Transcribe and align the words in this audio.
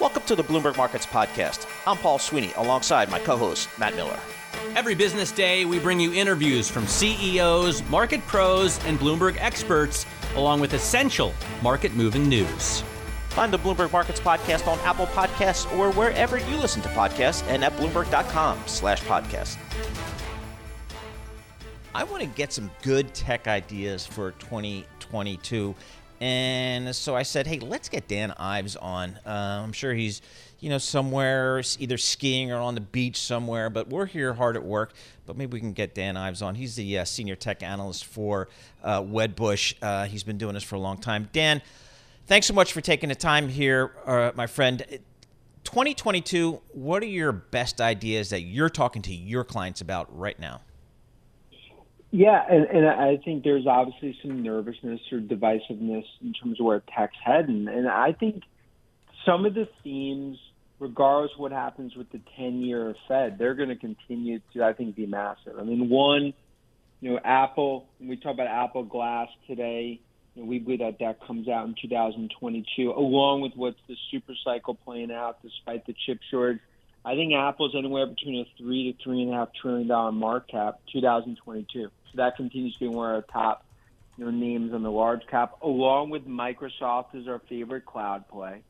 Welcome 0.00 0.22
to 0.26 0.36
the 0.36 0.44
Bloomberg 0.44 0.76
Markets 0.76 1.06
Podcast. 1.06 1.66
I'm 1.84 1.96
Paul 1.96 2.20
Sweeney 2.20 2.52
alongside 2.56 3.10
my 3.10 3.18
co 3.18 3.36
host, 3.36 3.68
Matt 3.80 3.96
Miller. 3.96 4.18
Every 4.76 4.94
business 4.94 5.32
day, 5.32 5.64
we 5.64 5.80
bring 5.80 5.98
you 5.98 6.12
interviews 6.12 6.70
from 6.70 6.86
CEOs, 6.86 7.82
market 7.88 8.24
pros, 8.28 8.78
and 8.84 8.96
Bloomberg 8.96 9.36
experts, 9.40 10.06
along 10.36 10.60
with 10.60 10.72
essential 10.74 11.34
market 11.62 11.94
moving 11.94 12.28
news. 12.28 12.84
Find 13.30 13.52
the 13.52 13.58
Bloomberg 13.58 13.90
Markets 13.90 14.20
Podcast 14.20 14.68
on 14.68 14.78
Apple 14.80 15.06
Podcasts 15.08 15.66
or 15.76 15.90
wherever 15.92 16.38
you 16.38 16.56
listen 16.58 16.80
to 16.82 16.88
podcasts 16.90 17.44
and 17.48 17.64
at 17.64 17.72
Bloomberg.com 17.72 18.60
slash 18.66 19.02
podcast. 19.02 19.56
I 21.92 22.04
want 22.04 22.22
to 22.22 22.28
get 22.28 22.52
some 22.52 22.70
good 22.82 23.12
tech 23.14 23.48
ideas 23.48 24.06
for 24.06 24.30
2022. 24.32 25.74
And 26.20 26.94
so 26.94 27.14
I 27.14 27.22
said, 27.22 27.46
hey, 27.46 27.60
let's 27.60 27.88
get 27.88 28.08
Dan 28.08 28.32
Ives 28.36 28.76
on. 28.76 29.18
Uh, 29.24 29.62
I'm 29.62 29.72
sure 29.72 29.94
he's, 29.94 30.20
you 30.58 30.68
know, 30.68 30.78
somewhere 30.78 31.62
either 31.78 31.96
skiing 31.96 32.50
or 32.50 32.58
on 32.58 32.74
the 32.74 32.80
beach 32.80 33.20
somewhere, 33.20 33.70
but 33.70 33.88
we're 33.88 34.06
here 34.06 34.34
hard 34.34 34.56
at 34.56 34.64
work. 34.64 34.92
But 35.26 35.36
maybe 35.36 35.54
we 35.54 35.60
can 35.60 35.72
get 35.72 35.94
Dan 35.94 36.16
Ives 36.16 36.42
on. 36.42 36.56
He's 36.56 36.74
the 36.74 36.98
uh, 36.98 37.04
senior 37.04 37.36
tech 37.36 37.62
analyst 37.62 38.04
for 38.04 38.48
uh, 38.82 39.02
Wedbush. 39.02 39.74
Uh, 39.80 40.06
he's 40.06 40.24
been 40.24 40.38
doing 40.38 40.54
this 40.54 40.64
for 40.64 40.74
a 40.74 40.80
long 40.80 40.98
time. 40.98 41.28
Dan, 41.32 41.62
thanks 42.26 42.46
so 42.46 42.54
much 42.54 42.72
for 42.72 42.80
taking 42.80 43.10
the 43.10 43.14
time 43.14 43.48
here, 43.48 43.92
uh, 44.04 44.32
my 44.34 44.48
friend. 44.48 44.84
2022, 45.64 46.60
what 46.72 47.02
are 47.02 47.06
your 47.06 47.30
best 47.30 47.80
ideas 47.80 48.30
that 48.30 48.40
you're 48.40 48.70
talking 48.70 49.02
to 49.02 49.14
your 49.14 49.44
clients 49.44 49.80
about 49.82 50.16
right 50.16 50.38
now? 50.40 50.62
Yeah, 52.10 52.42
and, 52.48 52.64
and 52.64 52.88
I 52.88 53.18
think 53.22 53.44
there's 53.44 53.66
obviously 53.66 54.18
some 54.22 54.42
nervousness 54.42 55.00
or 55.12 55.18
divisiveness 55.18 56.04
in 56.22 56.32
terms 56.32 56.58
of 56.58 56.64
where 56.64 56.82
tech's 56.96 57.16
heading. 57.22 57.68
And 57.68 57.86
I 57.86 58.12
think 58.12 58.44
some 59.26 59.44
of 59.44 59.54
the 59.54 59.68
themes, 59.84 60.38
regardless 60.78 61.32
of 61.34 61.40
what 61.40 61.52
happens 61.52 61.94
with 61.94 62.10
the 62.10 62.20
10 62.38 62.62
year 62.62 62.94
Fed, 63.08 63.36
they're 63.38 63.54
going 63.54 63.68
to 63.68 63.76
continue 63.76 64.40
to, 64.54 64.64
I 64.64 64.72
think, 64.72 64.96
be 64.96 65.04
massive. 65.04 65.58
I 65.58 65.64
mean, 65.64 65.90
one, 65.90 66.32
you 67.00 67.12
know, 67.12 67.20
Apple, 67.22 67.86
we 68.00 68.16
talk 68.16 68.34
about 68.34 68.46
Apple 68.46 68.84
Glass 68.84 69.28
today, 69.46 70.00
you 70.34 70.42
know, 70.42 70.48
we 70.48 70.58
believe 70.60 70.78
that 70.78 70.98
that 71.00 71.26
comes 71.26 71.46
out 71.46 71.66
in 71.66 71.74
2022, 71.80 72.90
along 72.90 73.42
with 73.42 73.52
what's 73.54 73.78
the 73.86 73.96
super 74.10 74.32
cycle 74.44 74.74
playing 74.74 75.12
out 75.12 75.42
despite 75.42 75.86
the 75.86 75.94
chip 76.06 76.20
shortage. 76.30 76.60
I 77.04 77.14
think 77.14 77.32
Apple's 77.34 77.74
anywhere 77.76 78.06
between 78.06 78.40
a 78.40 78.62
three 78.62 78.92
to 78.92 79.04
three 79.04 79.22
and 79.22 79.32
a 79.32 79.36
half 79.36 79.48
trillion 79.60 79.88
dollar 79.88 80.12
market 80.12 80.50
cap 80.50 80.80
2022. 80.92 81.88
So 82.10 82.16
that 82.16 82.36
continues 82.36 82.74
to 82.74 82.80
be 82.80 82.88
one 82.88 83.10
of 83.10 83.16
our 83.16 83.22
top 83.22 83.64
you 84.16 84.24
know, 84.24 84.30
names 84.30 84.72
on 84.72 84.82
the 84.82 84.90
large 84.90 85.26
cap, 85.30 85.56
along 85.62 86.10
with 86.10 86.26
Microsoft 86.26 87.14
as 87.14 87.28
our 87.28 87.40
favorite 87.48 87.86
cloud 87.86 88.28
play. 88.28 88.62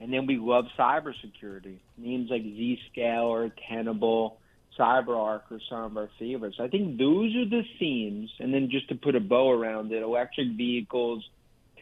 And 0.00 0.12
then 0.12 0.26
we 0.26 0.36
love 0.36 0.64
cybersecurity. 0.76 1.78
Names 1.96 2.28
like 2.28 2.42
Zscaler, 2.42 3.52
Tenable, 3.68 4.38
CyberArk 4.78 5.42
are 5.50 5.60
some 5.68 5.84
of 5.84 5.96
our 5.96 6.10
favorites. 6.18 6.56
I 6.58 6.66
think 6.66 6.98
those 6.98 7.34
are 7.36 7.48
the 7.48 7.62
themes. 7.78 8.30
And 8.40 8.52
then 8.52 8.68
just 8.70 8.88
to 8.88 8.96
put 8.96 9.14
a 9.14 9.20
bow 9.20 9.50
around 9.50 9.92
it, 9.92 10.02
electric 10.02 10.48
vehicles, 10.56 11.24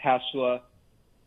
Tesla, 0.02 0.62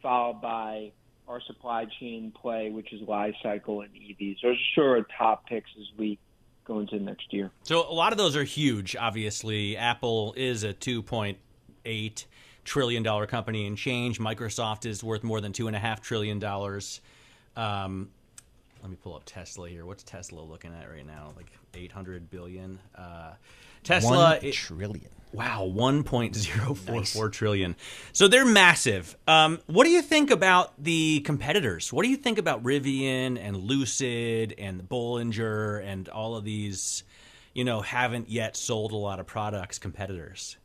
followed 0.01 0.41
by 0.41 0.91
our 1.27 1.41
supply 1.41 1.85
chain 1.99 2.31
play, 2.39 2.69
which 2.69 2.91
is 2.93 3.01
Li-Cycle 3.07 3.81
and 3.81 3.91
EVs. 3.93 4.41
Those 4.43 4.55
are 4.55 4.75
sure 4.75 5.07
top 5.17 5.47
picks 5.47 5.71
as 5.79 5.87
we 5.97 6.19
go 6.65 6.79
into 6.79 6.99
next 6.99 7.33
year. 7.33 7.51
So 7.63 7.89
a 7.89 7.93
lot 7.93 8.11
of 8.11 8.17
those 8.17 8.35
are 8.35 8.43
huge. 8.43 8.95
Obviously, 8.95 9.77
Apple 9.77 10.33
is 10.37 10.63
a 10.63 10.73
two 10.73 11.01
point 11.01 11.37
eight 11.85 12.25
trillion 12.63 13.03
dollar 13.03 13.27
company 13.27 13.67
and 13.67 13.77
change. 13.77 14.19
Microsoft 14.19 14.85
is 14.85 15.03
worth 15.03 15.23
more 15.23 15.41
than 15.41 15.53
two 15.53 15.67
and 15.67 15.75
a 15.75 15.79
half 15.79 16.01
trillion 16.01 16.39
dollars. 16.39 17.01
Um, 17.55 18.09
let 18.83 18.89
me 18.89 18.97
pull 19.01 19.15
up 19.15 19.23
Tesla 19.25 19.69
here. 19.69 19.85
What's 19.85 20.03
Tesla 20.03 20.41
looking 20.41 20.73
at 20.73 20.91
right 20.91 21.07
now? 21.07 21.31
Like 21.37 21.47
eight 21.73 21.91
hundred 21.91 22.29
billion. 22.29 22.79
Uh, 22.93 23.31
Tesla 23.81 24.37
One 24.41 24.51
trillion. 24.51 25.09
Wow, 25.31 25.63
one 25.63 26.03
point 26.03 26.35
zero 26.35 26.73
four 26.73 27.05
four 27.05 27.29
trillion. 27.29 27.77
So 28.11 28.27
they're 28.27 28.45
massive. 28.45 29.15
Um, 29.25 29.59
what 29.67 29.85
do 29.85 29.89
you 29.89 30.01
think 30.01 30.31
about 30.31 30.73
the 30.83 31.21
competitors? 31.21 31.93
What 31.93 32.03
do 32.03 32.09
you 32.09 32.17
think 32.17 32.37
about 32.37 32.61
Rivian 32.61 33.39
and 33.39 33.55
Lucid 33.55 34.53
and 34.57 34.81
Bollinger 34.87 35.81
and 35.83 36.09
all 36.09 36.35
of 36.35 36.43
these, 36.43 37.03
you 37.53 37.63
know, 37.63 37.81
haven't 37.81 38.29
yet 38.29 38.57
sold 38.57 38.91
a 38.91 38.97
lot 38.97 39.21
of 39.21 39.25
products 39.25 39.79
competitors? 39.79 40.57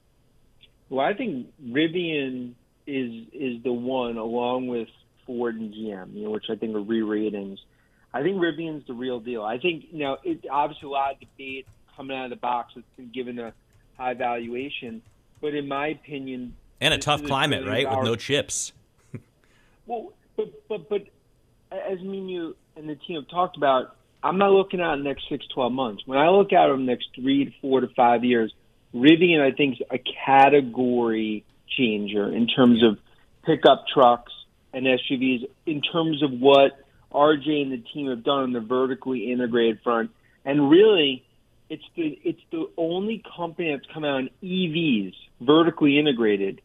Well, 0.91 1.07
I 1.07 1.15
think 1.15 1.47
Rivian 1.65 2.55
is 2.89 3.29
is 3.33 3.63
the 3.63 3.73
one, 3.73 4.17
along 4.17 4.67
with 4.67 4.89
Ford 5.25 5.55
and 5.55 5.73
GM, 5.73 6.15
you 6.15 6.25
know, 6.25 6.31
which 6.31 6.47
I 6.51 6.57
think 6.57 6.75
are 6.75 6.81
re-ratings. 6.81 7.61
I 8.13 8.23
think 8.23 8.37
Rivian's 8.37 8.87
the 8.87 8.95
real 8.95 9.21
deal. 9.21 9.43
I 9.43 9.59
think 9.59 9.85
you 9.91 9.99
know, 9.99 10.17
it 10.25 10.45
obviously 10.51 10.87
a 10.87 10.91
lot 10.91 11.13
of 11.13 11.21
debate 11.21 11.67
coming 11.97 12.17
out 12.17 12.25
of 12.25 12.31
the 12.31 12.37
box. 12.37 12.73
It's 12.77 12.87
been 12.97 13.11
given 13.13 13.39
a 13.39 13.53
high 13.97 14.15
valuation. 14.15 15.03
But 15.41 15.55
in 15.55 15.69
my 15.69 15.89
opinion, 15.89 16.55
and 16.81 16.95
a 16.95 16.99
tough 16.99 17.25
climate, 17.25 17.67
right, 17.67 17.89
with 17.89 18.05
no 18.05 18.17
chips. 18.17 18.73
well, 19.87 20.13
but 20.37 20.69
but 20.69 20.89
but 20.89 21.03
as 21.71 22.01
me 22.01 22.19
and 22.19 22.31
you 22.31 22.57
and 22.77 22.89
the 22.89 22.95
team 22.95 23.17
have 23.17 23.29
talked 23.29 23.57
about, 23.57 23.97
I'm 24.23 24.39
not 24.39 24.51
looking 24.53 24.81
at 24.81 24.97
the 24.97 25.03
next 25.03 25.29
six, 25.29 25.47
twelve 25.53 25.73
months. 25.73 26.03
When 26.07 26.19
I 26.19 26.29
look 26.31 26.53
at 26.53 26.69
the 26.69 26.77
next 26.77 27.09
three 27.15 27.45
to 27.45 27.53
four 27.61 27.81
to 27.81 27.89
five 27.89 28.25
years, 28.25 28.53
Rivian, 28.95 29.41
I 29.41 29.55
think, 29.55 29.81
is 29.81 29.87
a 29.91 29.99
category 30.25 31.45
changer 31.77 32.33
in 32.33 32.47
terms 32.47 32.83
of 32.83 32.99
pickup 33.45 33.85
trucks 33.93 34.33
and 34.73 34.87
SUVs. 34.87 35.49
In 35.67 35.83
terms 35.83 36.23
of 36.23 36.33
what 36.33 36.73
RJ 37.13 37.63
and 37.63 37.73
the 37.73 37.85
team 37.93 38.09
have 38.09 38.23
done 38.23 38.43
on 38.43 38.53
the 38.53 38.61
vertically 38.61 39.33
integrated 39.33 39.81
front, 39.83 40.11
and 40.45 40.71
really 40.71 41.25
it's 41.71 41.85
the 41.97 42.19
it's 42.25 42.43
the 42.51 42.69
only 42.77 43.23
company 43.37 43.73
that's 43.73 43.91
come 43.93 44.05
out 44.05 44.17
on 44.17 44.31
EVs 44.43 45.15
vertically 45.41 45.99
integrated 45.99 46.61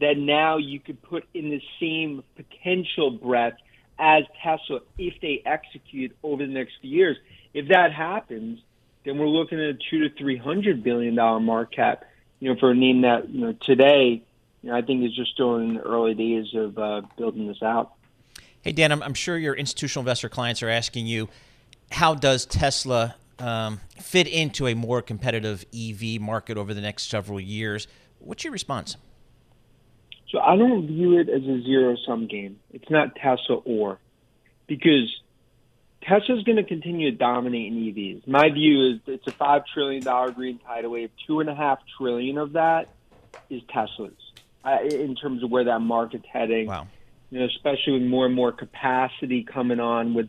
that 0.00 0.16
now 0.16 0.56
you 0.56 0.80
could 0.80 1.00
put 1.02 1.24
in 1.34 1.50
the 1.50 1.62
same 1.80 2.22
potential 2.36 3.10
breadth 3.10 3.58
as 3.98 4.24
Tesla 4.42 4.80
if 4.98 5.14
they 5.20 5.42
execute 5.46 6.16
over 6.22 6.44
the 6.44 6.52
next 6.52 6.74
few 6.80 6.90
years. 6.90 7.16
If 7.52 7.68
that 7.68 7.92
happens, 7.92 8.60
then 9.04 9.18
we're 9.18 9.28
looking 9.28 9.58
at 9.58 9.66
a 9.66 9.78
two 9.90 10.08
to 10.08 10.10
three 10.10 10.36
hundred 10.36 10.82
billion 10.82 11.14
dollar 11.14 11.40
market 11.40 11.76
cap. 11.76 12.04
You 12.40 12.52
know, 12.52 12.60
for 12.60 12.72
a 12.72 12.74
name 12.74 13.02
that 13.02 13.28
you 13.28 13.40
know 13.40 13.52
today, 13.52 14.22
you 14.62 14.70
know, 14.70 14.76
I 14.76 14.82
think 14.82 15.04
is 15.04 15.14
just 15.14 15.32
still 15.32 15.56
in 15.56 15.74
the 15.74 15.80
early 15.80 16.14
days 16.14 16.54
of 16.54 16.78
uh, 16.78 17.02
building 17.16 17.46
this 17.46 17.62
out. 17.62 17.92
Hey 18.64 18.72
Dan, 18.72 18.90
I'm, 18.90 19.02
I'm 19.02 19.14
sure 19.14 19.38
your 19.38 19.54
institutional 19.54 20.02
investor 20.02 20.28
clients 20.28 20.62
are 20.62 20.68
asking 20.68 21.06
you, 21.06 21.28
how 21.92 22.14
does 22.14 22.46
Tesla 22.46 23.14
um, 23.38 23.80
fit 24.00 24.26
into 24.26 24.66
a 24.66 24.74
more 24.74 25.02
competitive 25.02 25.64
EV 25.74 26.20
market 26.20 26.56
over 26.56 26.74
the 26.74 26.80
next 26.80 27.08
several 27.10 27.40
years. 27.40 27.86
What's 28.18 28.44
your 28.44 28.52
response? 28.52 28.96
So 30.30 30.40
I 30.40 30.56
don't 30.56 30.86
view 30.86 31.18
it 31.18 31.28
as 31.28 31.42
a 31.42 31.62
zero 31.62 31.96
sum 32.06 32.26
game. 32.26 32.58
It's 32.72 32.90
not 32.90 33.14
Tesla 33.16 33.56
or 33.64 33.98
because 34.66 35.14
Tesla's 36.02 36.42
going 36.42 36.56
to 36.56 36.64
continue 36.64 37.10
to 37.10 37.16
dominate 37.16 37.72
in 37.72 37.78
EVs. 37.78 38.26
My 38.26 38.50
view 38.50 38.94
is 38.94 39.00
it's 39.06 39.26
a 39.26 39.32
five 39.32 39.62
trillion 39.72 40.02
dollar 40.02 40.32
green 40.32 40.58
tidal 40.58 40.90
wave. 40.92 41.10
Two 41.26 41.40
and 41.40 41.48
a 41.48 41.54
half 41.54 41.78
trillion 41.98 42.38
of 42.38 42.54
that 42.54 42.88
is 43.48 43.62
Tesla's 43.72 44.12
uh, 44.64 44.78
in 44.82 45.14
terms 45.14 45.42
of 45.44 45.50
where 45.50 45.64
that 45.64 45.80
market's 45.80 46.26
heading. 46.32 46.66
Wow. 46.66 46.88
You 47.34 47.40
know, 47.40 47.46
especially 47.46 47.94
with 47.94 48.02
more 48.02 48.26
and 48.26 48.34
more 48.34 48.52
capacity 48.52 49.42
coming 49.42 49.80
on. 49.80 50.14
With 50.14 50.28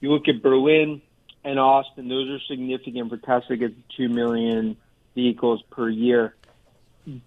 you 0.00 0.10
look 0.10 0.26
at 0.26 0.42
Berlin, 0.42 1.02
and 1.44 1.58
Austin, 1.58 2.08
those 2.08 2.30
are 2.30 2.38
significant 2.48 3.10
for 3.10 3.18
Tesla 3.18 3.58
gets 3.58 3.74
2 3.98 4.08
million 4.08 4.78
vehicles 5.14 5.62
per 5.68 5.90
year. 5.90 6.34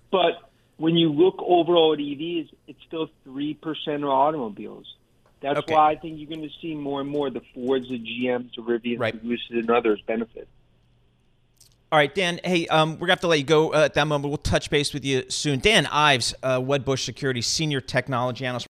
But 0.09 0.49
when 0.77 0.95
you 0.95 1.11
look 1.11 1.35
overall 1.45 1.93
at 1.93 1.99
EVs, 1.99 2.49
it's 2.67 2.79
still 2.87 3.07
3% 3.27 3.57
of 3.97 4.03
automobiles. 4.05 4.95
That's 5.41 5.59
okay. 5.59 5.75
why 5.75 5.91
I 5.91 5.95
think 5.95 6.17
you're 6.17 6.29
going 6.29 6.41
to 6.41 6.55
see 6.59 6.73
more 6.73 6.99
and 6.99 7.07
more 7.07 7.29
the 7.29 7.43
Fords, 7.53 7.89
the 7.89 7.99
GMs, 7.99 8.55
the 8.55 8.63
Rivians, 8.63 8.99
right. 8.99 9.21
the 9.21 9.27
Lucid, 9.27 9.57
and 9.57 9.69
others 9.69 10.01
benefit. 10.07 10.47
All 11.91 11.99
right, 11.99 12.15
Dan. 12.15 12.39
Hey, 12.43 12.65
um, 12.69 12.93
we're 12.93 13.05
gonna 13.05 13.11
have 13.11 13.19
to 13.19 13.27
let 13.27 13.37
you 13.37 13.45
go 13.45 13.71
uh, 13.71 13.85
at 13.85 13.93
that 13.93 14.07
moment. 14.07 14.29
We'll 14.29 14.37
touch 14.37 14.71
base 14.71 14.95
with 14.95 15.05
you 15.05 15.29
soon. 15.29 15.59
Dan 15.59 15.85
Ives, 15.85 16.33
uh, 16.41 16.59
Wedbush 16.59 17.05
Security 17.05 17.43
Senior 17.43 17.81
Technology 17.81 18.47
Analyst. 18.47 18.65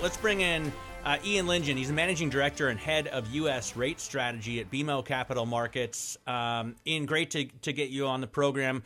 Let's 0.00 0.16
bring 0.16 0.42
in 0.42 0.72
uh, 1.04 1.18
Ian 1.24 1.46
Lyngen. 1.46 1.76
He's 1.76 1.88
the 1.88 1.94
managing 1.94 2.30
director 2.30 2.68
and 2.68 2.78
head 2.78 3.08
of 3.08 3.34
U.S. 3.34 3.74
rate 3.74 3.98
strategy 3.98 4.60
at 4.60 4.70
BMO 4.70 5.04
Capital 5.04 5.44
Markets. 5.44 6.16
Um, 6.24 6.76
Ian, 6.86 7.04
great 7.04 7.32
to, 7.32 7.46
to 7.62 7.72
get 7.72 7.90
you 7.90 8.06
on 8.06 8.20
the 8.20 8.28
program. 8.28 8.84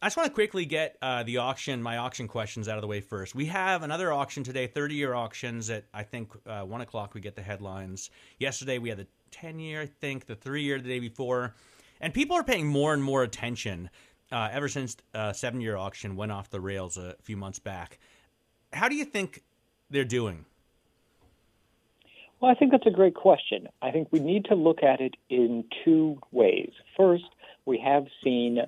I 0.00 0.06
just 0.06 0.16
want 0.16 0.28
to 0.28 0.32
quickly 0.32 0.64
get 0.64 0.96
uh, 1.02 1.24
the 1.24 1.38
auction, 1.38 1.82
my 1.82 1.98
auction 1.98 2.26
questions 2.26 2.68
out 2.68 2.78
of 2.78 2.82
the 2.82 2.86
way 2.86 3.02
first. 3.02 3.34
We 3.34 3.44
have 3.46 3.82
another 3.82 4.10
auction 4.14 4.44
today, 4.44 4.66
30 4.66 4.94
year 4.94 5.12
auctions 5.12 5.68
at, 5.68 5.84
I 5.92 6.04
think, 6.04 6.30
uh, 6.46 6.62
1 6.62 6.80
o'clock 6.80 7.12
we 7.12 7.20
get 7.20 7.36
the 7.36 7.42
headlines. 7.42 8.08
Yesterday 8.38 8.78
we 8.78 8.88
had 8.88 8.96
the 8.96 9.06
10 9.32 9.58
year, 9.58 9.82
I 9.82 9.86
think, 9.86 10.24
the 10.24 10.36
3 10.36 10.62
year 10.62 10.80
the 10.80 10.88
day 10.88 11.00
before. 11.00 11.54
And 12.00 12.14
people 12.14 12.34
are 12.34 12.44
paying 12.44 12.66
more 12.66 12.94
and 12.94 13.02
more 13.02 13.22
attention 13.22 13.90
uh, 14.32 14.48
ever 14.50 14.68
since 14.68 14.96
uh, 15.12 15.34
seven 15.34 15.60
year 15.60 15.76
auction 15.76 16.16
went 16.16 16.32
off 16.32 16.48
the 16.48 16.60
rails 16.60 16.96
a 16.96 17.14
few 17.22 17.36
months 17.36 17.58
back. 17.58 17.98
How 18.72 18.88
do 18.88 18.94
you 18.94 19.04
think 19.04 19.42
they're 19.90 20.04
doing? 20.04 20.44
Well, 22.40 22.50
I 22.50 22.54
think 22.54 22.72
that's 22.72 22.86
a 22.86 22.90
great 22.90 23.14
question. 23.14 23.68
I 23.80 23.90
think 23.90 24.08
we 24.10 24.20
need 24.20 24.44
to 24.46 24.54
look 24.54 24.82
at 24.82 25.00
it 25.00 25.14
in 25.30 25.64
two 25.84 26.18
ways. 26.32 26.70
First, 26.96 27.24
we 27.64 27.78
have 27.78 28.06
seen 28.22 28.58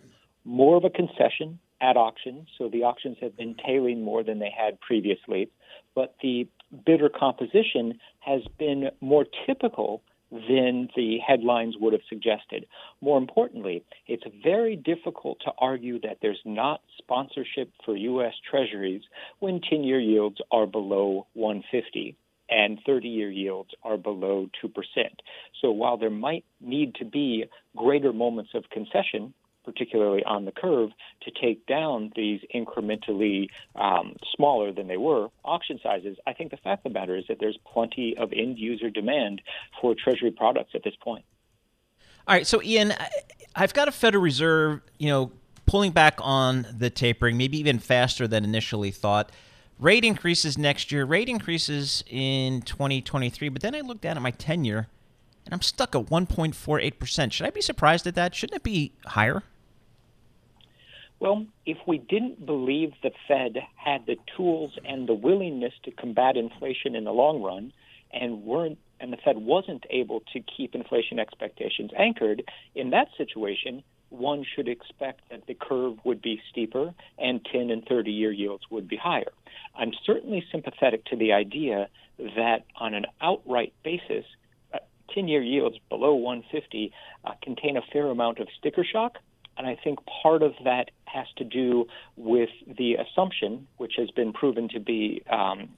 more 0.44 0.76
of 0.76 0.85
a 0.85 0.91
concession 0.91 1.59
at 1.81 1.97
auction, 1.97 2.47
so 2.56 2.69
the 2.69 2.82
auctions 2.85 3.19
have 3.20 3.37
been 3.37 3.55
tailing 3.55 4.03
more 4.03 4.25
than 4.25 4.38
they 4.38 4.50
had 4.56 4.81
previously, 4.81 5.50
but 5.94 6.17
the 6.23 6.49
bidder 6.85 7.09
composition 7.09 8.00
has 8.20 8.43
been 8.59 8.91
more 9.00 9.26
typical 9.47 10.03
than 10.31 10.89
the 10.95 11.19
headlines 11.27 11.77
would 11.81 11.93
have 11.93 12.03
suggested. 12.09 12.67
More 13.01 13.19
importantly, 13.19 13.85
it's 14.07 14.25
very 14.43 14.77
difficult 14.77 15.39
to 15.45 15.53
argue 15.59 16.01
that 16.01 16.19
there's 16.21 16.41
not 16.45 16.81
sponsorship 16.99 17.71
for 17.85 17.97
U.S. 17.97 18.35
Treasuries 18.51 19.03
when 19.39 19.61
10 19.61 19.85
year 19.85 20.01
yields 20.01 20.39
are 20.51 20.67
below 20.67 21.27
150 21.35 22.17
and 22.51 22.79
30 22.85 23.09
year 23.09 23.31
yields 23.31 23.71
are 23.83 23.97
below 23.97 24.49
2%. 24.65 24.71
So 25.61 25.71
while 25.71 25.97
there 25.97 26.11
might 26.11 26.45
need 26.61 26.95
to 26.97 27.05
be 27.05 27.45
greater 27.77 28.13
moments 28.13 28.51
of 28.55 28.65
concession, 28.71 29.35
particularly 29.69 30.25
on 30.25 30.44
the 30.44 30.53
curve, 30.53 30.91
to 31.23 31.31
take 31.31 31.67
down 31.67 32.11
these 32.17 32.41
incrementally 32.55 33.49
um, 33.76 34.17
smaller 34.35 34.73
than 34.73 34.88
they 34.88 34.97
were 34.97 35.29
auction 35.44 35.79
sizes, 35.82 36.17
I 36.26 36.32
think 36.32 36.50
the 36.50 36.56
fact 36.56 36.87
of 36.87 36.93
the 36.93 36.99
matter 36.99 37.17
is 37.17 37.25
that 37.29 37.38
there's 37.38 37.59
plenty 37.70 38.17
of 38.17 38.32
end 38.32 38.59
user 38.59 38.91
demand 38.91 39.43
for 39.81 39.94
Treasury 39.94 40.31
products 40.31 40.70
at 40.75 40.82
this 40.85 40.94
point. 41.03 41.25
All 42.26 42.35
right, 42.35 42.47
so 42.47 42.62
Ian, 42.62 42.94
I've 43.55 43.75
got 43.75 43.88
a 43.88 43.93
Federal 43.93 44.23
Reserve, 44.23 44.81
you 44.99 45.09
know, 45.09 45.32
pulling 45.67 45.93
back 45.93 46.19
on 46.20 46.67
the 46.76 46.91
tapering, 46.91 47.37
maybe 47.37 47.59
even 47.59 47.79
faster 47.79 48.26
than 48.26 48.44
initially 48.44 48.91
thought. 48.91 49.31
Rate 49.79 50.05
increases 50.05 50.59
next 50.59 50.91
year, 50.91 51.05
rate 51.05 51.29
increases 51.29 52.03
in 52.09 52.62
2023, 52.62 53.49
but 53.49 53.62
then 53.62 53.75
I 53.75 53.81
look 53.81 54.00
down 54.00 54.17
at 54.17 54.23
my 54.23 54.32
10 54.32 54.65
year 54.65 54.88
and 55.49 55.55
I'm 55.55 55.62
stuck 55.62 55.97
at 55.97 56.06
1.48%. 56.06 57.32
Should 57.32 57.47
I 57.47 57.50
be 57.50 57.62
surprised 57.62 58.06
at 58.06 58.15
that? 58.17 58.35
Shouldn't 58.35 58.56
it 58.56 58.62
be 58.62 58.93
higher? 59.06 59.43
Well, 61.20 61.47
if 61.67 61.79
we 61.87 61.99
didn't 61.99 62.47
believe 62.47 62.93
the 63.03 63.11
Fed 63.26 63.56
had 63.75 64.06
the 64.06 64.17
tools 64.37 64.79
and 64.85 65.09
the 65.09 65.15
willingness 65.15 65.75
to 65.85 65.91
combat 65.91 66.37
inflation 66.37 66.94
in 66.94 67.05
the 67.05 67.12
long 67.12 67.43
run, 67.43 67.73
and 68.12 68.44
weren't 68.44 68.79
and 69.00 69.12
the 69.12 69.17
Fed 69.17 69.38
wasn't 69.38 69.87
able 69.91 70.23
to 70.32 70.41
keep 70.41 70.75
inflation 70.75 71.19
expectations 71.20 71.93
anchored, 71.97 72.43
in 72.75 72.91
that 72.91 73.09
situation, 73.17 73.85
one 74.11 74.44
should 74.56 74.69
expect 74.69 75.20
that 75.31 75.47
the 75.47 75.55
curve 75.55 75.99
would 76.05 76.20
be 76.20 76.41
steeper 76.50 76.93
and 77.19 77.44
10 77.44 77.70
and 77.70 77.85
30 77.87 78.11
year 78.11 78.32
yields 78.32 78.65
would 78.70 78.88
be 78.88 78.97
higher. 78.97 79.31
I'm 79.76 79.93
certainly 80.05 80.44
sympathetic 80.50 81.05
to 81.06 81.17
the 81.17 81.32
idea 81.32 81.88
that 82.19 82.65
on 82.75 82.94
an 82.94 83.06
outright 83.20 83.73
basis, 83.85 84.25
10 85.15 85.25
uh, 85.25 85.26
year 85.26 85.43
yields 85.43 85.76
below 85.88 86.15
150 86.15 86.93
uh, 87.25 87.32
contain 87.43 87.76
a 87.76 87.82
fair 87.93 88.06
amount 88.06 88.38
of 88.38 88.49
sticker 88.59 88.85
shock 88.85 89.19
and 89.58 89.66
I 89.66 89.76
think 89.82 89.99
part 90.22 90.43
of 90.43 90.55
that 90.64 90.90
has 91.06 91.26
to 91.37 91.44
do 91.44 91.87
with 92.16 92.50
the 92.66 92.94
assumption, 92.94 93.66
which 93.76 93.94
has 93.99 94.10
been 94.12 94.32
proven 94.32 94.69
to 94.70 94.81
be 94.81 95.22
um, 95.31 95.70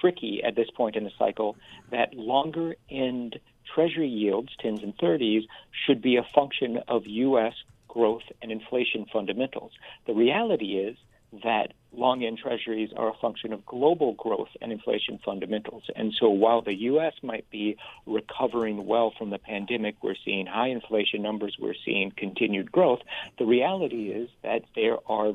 tricky 0.00 0.42
at 0.42 0.56
this 0.56 0.68
point 0.74 0.96
in 0.96 1.04
the 1.04 1.10
cycle, 1.18 1.56
that 1.90 2.14
longer 2.14 2.74
end 2.90 3.38
Treasury 3.74 4.08
yields, 4.08 4.50
10s 4.64 4.82
and 4.82 4.96
30s, 4.96 5.42
should 5.86 6.00
be 6.00 6.16
a 6.16 6.26
function 6.34 6.78
of 6.88 7.06
U.S. 7.06 7.52
growth 7.88 8.22
and 8.40 8.50
inflation 8.50 9.06
fundamentals. 9.12 9.72
The 10.06 10.14
reality 10.14 10.78
is 10.78 10.96
that 11.42 11.72
long 11.96 12.24
end 12.24 12.38
treasuries 12.38 12.90
are 12.96 13.10
a 13.10 13.14
function 13.14 13.52
of 13.52 13.64
global 13.66 14.14
growth 14.14 14.48
and 14.60 14.72
inflation 14.72 15.18
fundamentals. 15.24 15.84
And 15.94 16.12
so 16.18 16.28
while 16.28 16.62
the 16.62 16.74
U.S. 16.74 17.14
might 17.22 17.48
be 17.50 17.76
recovering 18.06 18.86
well 18.86 19.12
from 19.16 19.30
the 19.30 19.38
pandemic, 19.38 19.96
we're 20.02 20.14
seeing 20.24 20.46
high 20.46 20.68
inflation 20.68 21.22
numbers, 21.22 21.56
we're 21.58 21.74
seeing 21.84 22.12
continued 22.16 22.70
growth. 22.70 23.00
The 23.38 23.46
reality 23.46 24.10
is 24.10 24.28
that 24.42 24.62
there 24.74 24.98
are 25.06 25.32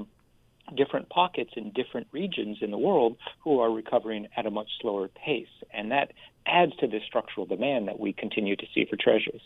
different 0.75 1.10
pockets 1.10 1.52
in 1.56 1.72
different 1.72 2.08
regions 2.12 2.60
in 2.62 2.72
the 2.72 2.78
world 2.78 3.18
who 3.40 3.60
are 3.60 3.72
recovering 3.72 4.28
at 4.38 4.46
a 4.46 4.52
much 4.52 4.69
slower 4.80 5.08
pace. 5.10 5.48
And 5.74 5.92
that 5.92 6.12
adds 6.46 6.75
to 6.78 6.88
the 6.88 7.00
structural 7.06 7.46
demand 7.46 7.88
that 7.88 8.00
we 8.00 8.13
continue 8.13 8.56
to 8.56 8.66
see 8.74 8.86
for 8.86 8.96
treasuries. 8.96 9.42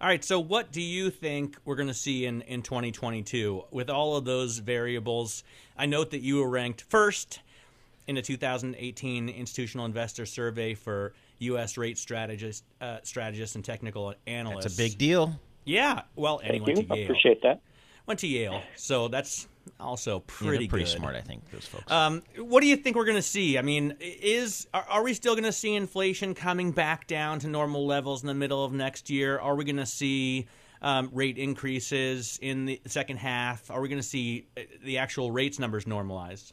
All 0.00 0.08
right, 0.08 0.24
so 0.24 0.40
what 0.40 0.72
do 0.72 0.82
you 0.82 1.10
think 1.10 1.56
we're 1.64 1.76
going 1.76 1.88
to 1.88 1.94
see 1.94 2.26
in, 2.26 2.42
in 2.42 2.62
2022 2.62 3.64
with 3.70 3.88
all 3.88 4.16
of 4.16 4.24
those 4.24 4.58
variables? 4.58 5.44
I 5.78 5.86
note 5.86 6.10
that 6.10 6.20
you 6.20 6.38
were 6.38 6.48
ranked 6.48 6.82
first 6.82 7.40
in 8.06 8.16
the 8.16 8.22
2018 8.22 9.28
Institutional 9.28 9.86
Investor 9.86 10.26
Survey 10.26 10.74
for 10.74 11.14
U.S. 11.38 11.76
rate 11.76 11.96
strategists, 11.96 12.64
uh, 12.80 12.98
strategists 13.02 13.54
and 13.54 13.64
technical 13.64 14.14
analysts. 14.26 14.64
That's 14.64 14.74
a 14.74 14.78
big 14.78 14.98
deal. 14.98 15.38
Yeah, 15.64 16.02
well, 16.16 16.38
Thank 16.38 16.68
anyway, 16.68 16.86
you. 16.88 17.04
Appreciate 17.04 17.40
that. 17.42 17.60
Went 18.06 18.20
to 18.20 18.26
Yale, 18.26 18.62
so 18.76 19.08
that's 19.08 19.48
also 19.80 20.20
pretty 20.20 20.64
yeah, 20.64 20.70
pretty 20.70 20.84
good. 20.84 20.90
smart, 20.90 21.14
I 21.14 21.22
think. 21.22 21.50
Those 21.50 21.66
folks. 21.66 21.90
Um, 21.90 22.22
what 22.36 22.60
do 22.60 22.66
you 22.66 22.76
think 22.76 22.96
we're 22.96 23.06
going 23.06 23.16
to 23.16 23.22
see? 23.22 23.56
I 23.56 23.62
mean, 23.62 23.96
is 24.00 24.66
are, 24.74 24.84
are 24.88 25.02
we 25.02 25.14
still 25.14 25.34
going 25.34 25.44
to 25.44 25.52
see 25.52 25.74
inflation 25.74 26.34
coming 26.34 26.70
back 26.70 27.06
down 27.06 27.38
to 27.40 27.48
normal 27.48 27.86
levels 27.86 28.22
in 28.22 28.26
the 28.26 28.34
middle 28.34 28.62
of 28.62 28.72
next 28.72 29.08
year? 29.08 29.38
Are 29.38 29.54
we 29.54 29.64
going 29.64 29.76
to 29.76 29.86
see 29.86 30.46
um, 30.82 31.08
rate 31.12 31.38
increases 31.38 32.38
in 32.42 32.66
the 32.66 32.80
second 32.86 33.16
half? 33.16 33.70
Are 33.70 33.80
we 33.80 33.88
going 33.88 34.00
to 34.00 34.06
see 34.06 34.46
uh, 34.56 34.60
the 34.84 34.98
actual 34.98 35.32
rates 35.32 35.58
numbers 35.58 35.86
normalized? 35.86 36.52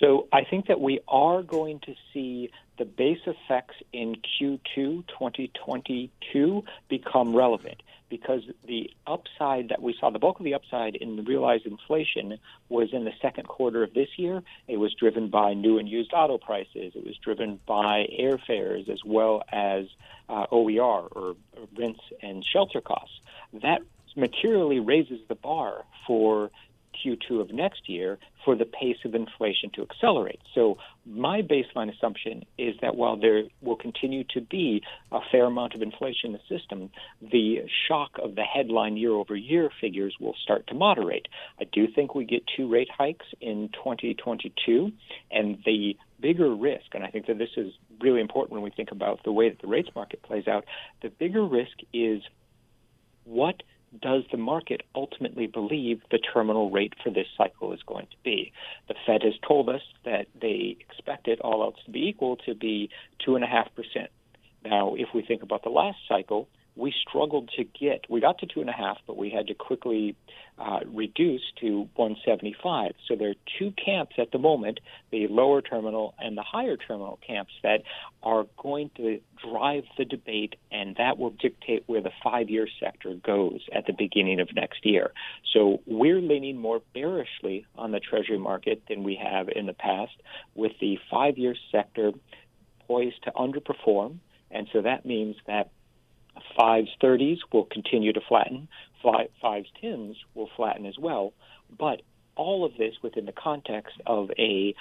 So 0.00 0.28
I 0.32 0.42
think 0.44 0.66
that 0.66 0.80
we 0.80 1.00
are 1.08 1.42
going 1.42 1.80
to 1.86 1.94
see 2.12 2.50
the 2.78 2.84
base 2.84 3.20
effects 3.26 3.76
in 3.92 4.16
Q2 4.16 5.06
2022 5.06 6.64
become 6.88 7.34
relevant 7.34 7.82
because 8.08 8.42
the 8.66 8.90
upside 9.06 9.70
that 9.70 9.82
we 9.82 9.94
saw, 9.98 10.10
the 10.10 10.18
bulk 10.18 10.38
of 10.38 10.44
the 10.44 10.54
upside 10.54 10.94
in 10.94 11.16
the 11.16 11.22
realized 11.22 11.66
inflation 11.66 12.38
was 12.68 12.92
in 12.92 13.04
the 13.04 13.12
second 13.20 13.48
quarter 13.48 13.82
of 13.82 13.94
this 13.94 14.08
year. 14.16 14.42
It 14.68 14.76
was 14.76 14.94
driven 14.94 15.28
by 15.28 15.54
new 15.54 15.78
and 15.78 15.88
used 15.88 16.12
auto 16.12 16.38
prices. 16.38 16.92
It 16.94 17.04
was 17.04 17.16
driven 17.16 17.58
by 17.66 18.06
airfares 18.18 18.88
as 18.88 19.00
well 19.04 19.42
as 19.50 19.86
uh, 20.28 20.46
OER 20.52 21.08
or 21.08 21.36
rents 21.76 22.00
and 22.22 22.44
shelter 22.44 22.80
costs. 22.80 23.20
That 23.62 23.82
materially 24.14 24.80
raises 24.80 25.20
the 25.28 25.34
bar 25.34 25.84
for 26.06 26.50
Q2 27.04 27.40
of 27.40 27.52
next 27.52 27.88
year 27.88 28.18
for 28.44 28.56
the 28.56 28.64
pace 28.64 28.98
of 29.04 29.14
inflation 29.14 29.70
to 29.74 29.82
accelerate. 29.82 30.40
So, 30.54 30.78
my 31.04 31.42
baseline 31.42 31.94
assumption 31.94 32.44
is 32.58 32.74
that 32.82 32.96
while 32.96 33.16
there 33.16 33.44
will 33.60 33.76
continue 33.76 34.24
to 34.34 34.40
be 34.40 34.82
a 35.12 35.20
fair 35.30 35.44
amount 35.44 35.74
of 35.74 35.82
inflation 35.82 36.26
in 36.26 36.32
the 36.32 36.58
system, 36.58 36.90
the 37.20 37.62
shock 37.88 38.12
of 38.22 38.34
the 38.34 38.42
headline 38.42 38.96
year 38.96 39.12
over 39.12 39.36
year 39.36 39.70
figures 39.80 40.16
will 40.20 40.34
start 40.42 40.66
to 40.68 40.74
moderate. 40.74 41.28
I 41.60 41.64
do 41.64 41.86
think 41.92 42.14
we 42.14 42.24
get 42.24 42.42
two 42.56 42.68
rate 42.68 42.90
hikes 42.96 43.26
in 43.40 43.70
2022, 43.74 44.92
and 45.30 45.58
the 45.64 45.96
bigger 46.20 46.54
risk, 46.54 46.94
and 46.94 47.04
I 47.04 47.08
think 47.08 47.26
that 47.26 47.38
this 47.38 47.50
is 47.56 47.72
really 48.00 48.20
important 48.20 48.52
when 48.52 48.62
we 48.62 48.70
think 48.70 48.90
about 48.90 49.22
the 49.24 49.32
way 49.32 49.48
that 49.48 49.60
the 49.60 49.68
rates 49.68 49.90
market 49.94 50.22
plays 50.22 50.48
out, 50.48 50.64
the 51.02 51.08
bigger 51.08 51.44
risk 51.44 51.78
is 51.92 52.22
what 53.24 53.62
does 54.00 54.24
the 54.30 54.36
market 54.36 54.82
ultimately 54.94 55.46
believe 55.46 56.00
the 56.10 56.18
terminal 56.18 56.70
rate 56.70 56.94
for 57.02 57.10
this 57.10 57.26
cycle 57.36 57.72
is 57.72 57.80
going 57.86 58.06
to 58.06 58.16
be? 58.24 58.52
The 58.88 58.94
Fed 59.06 59.22
has 59.22 59.34
told 59.46 59.68
us 59.68 59.82
that 60.04 60.26
they 60.40 60.76
expect 60.80 61.28
it, 61.28 61.40
all 61.40 61.62
else 61.62 61.76
to 61.84 61.90
be 61.90 62.08
equal, 62.08 62.36
to 62.46 62.54
be 62.54 62.90
2.5%. 63.26 64.08
Now, 64.64 64.94
if 64.94 65.08
we 65.14 65.22
think 65.22 65.42
about 65.42 65.62
the 65.62 65.70
last 65.70 65.98
cycle, 66.08 66.48
we 66.76 66.92
struggled 67.08 67.50
to 67.56 67.64
get. 67.64 68.04
We 68.08 68.20
got 68.20 68.38
to 68.38 68.46
two 68.46 68.60
and 68.60 68.68
a 68.68 68.72
half, 68.72 68.98
but 69.06 69.16
we 69.16 69.30
had 69.30 69.46
to 69.46 69.54
quickly 69.54 70.14
uh, 70.58 70.80
reduce 70.86 71.42
to 71.60 71.88
175. 71.96 72.92
So 73.08 73.16
there 73.16 73.30
are 73.30 73.34
two 73.58 73.72
camps 73.72 74.16
at 74.18 74.30
the 74.30 74.38
moment: 74.38 74.80
the 75.10 75.26
lower 75.28 75.62
terminal 75.62 76.14
and 76.18 76.36
the 76.36 76.42
higher 76.42 76.76
terminal 76.76 77.18
camps 77.26 77.52
that 77.62 77.82
are 78.22 78.46
going 78.58 78.90
to 78.96 79.20
drive 79.42 79.84
the 79.96 80.04
debate, 80.04 80.56
and 80.70 80.96
that 80.96 81.18
will 81.18 81.30
dictate 81.30 81.84
where 81.86 82.02
the 82.02 82.12
five-year 82.22 82.68
sector 82.80 83.14
goes 83.14 83.60
at 83.72 83.86
the 83.86 83.92
beginning 83.92 84.40
of 84.40 84.54
next 84.54 84.84
year. 84.84 85.12
So 85.54 85.80
we're 85.86 86.20
leaning 86.20 86.58
more 86.58 86.82
bearishly 86.94 87.66
on 87.76 87.90
the 87.90 88.00
Treasury 88.00 88.38
market 88.38 88.82
than 88.88 89.02
we 89.02 89.16
have 89.22 89.48
in 89.48 89.66
the 89.66 89.72
past, 89.72 90.12
with 90.54 90.72
the 90.80 90.98
five-year 91.10 91.54
sector 91.72 92.12
poised 92.86 93.22
to 93.24 93.32
underperform. 93.32 94.18
And 94.50 94.68
so 94.72 94.82
that 94.82 95.04
means 95.04 95.36
that 95.46 95.70
Fives 96.56 96.90
30s 97.02 97.38
will 97.52 97.64
continue 97.64 98.12
to 98.12 98.20
flatten. 98.28 98.68
Fives 99.02 99.68
10s 99.82 100.16
will 100.34 100.50
flatten 100.56 100.86
as 100.86 100.98
well. 100.98 101.32
But 101.76 102.02
all 102.34 102.64
of 102.64 102.76
this 102.76 102.94
within 103.02 103.26
the 103.26 103.32
context 103.32 103.94
of 104.06 104.30
a 104.38 104.74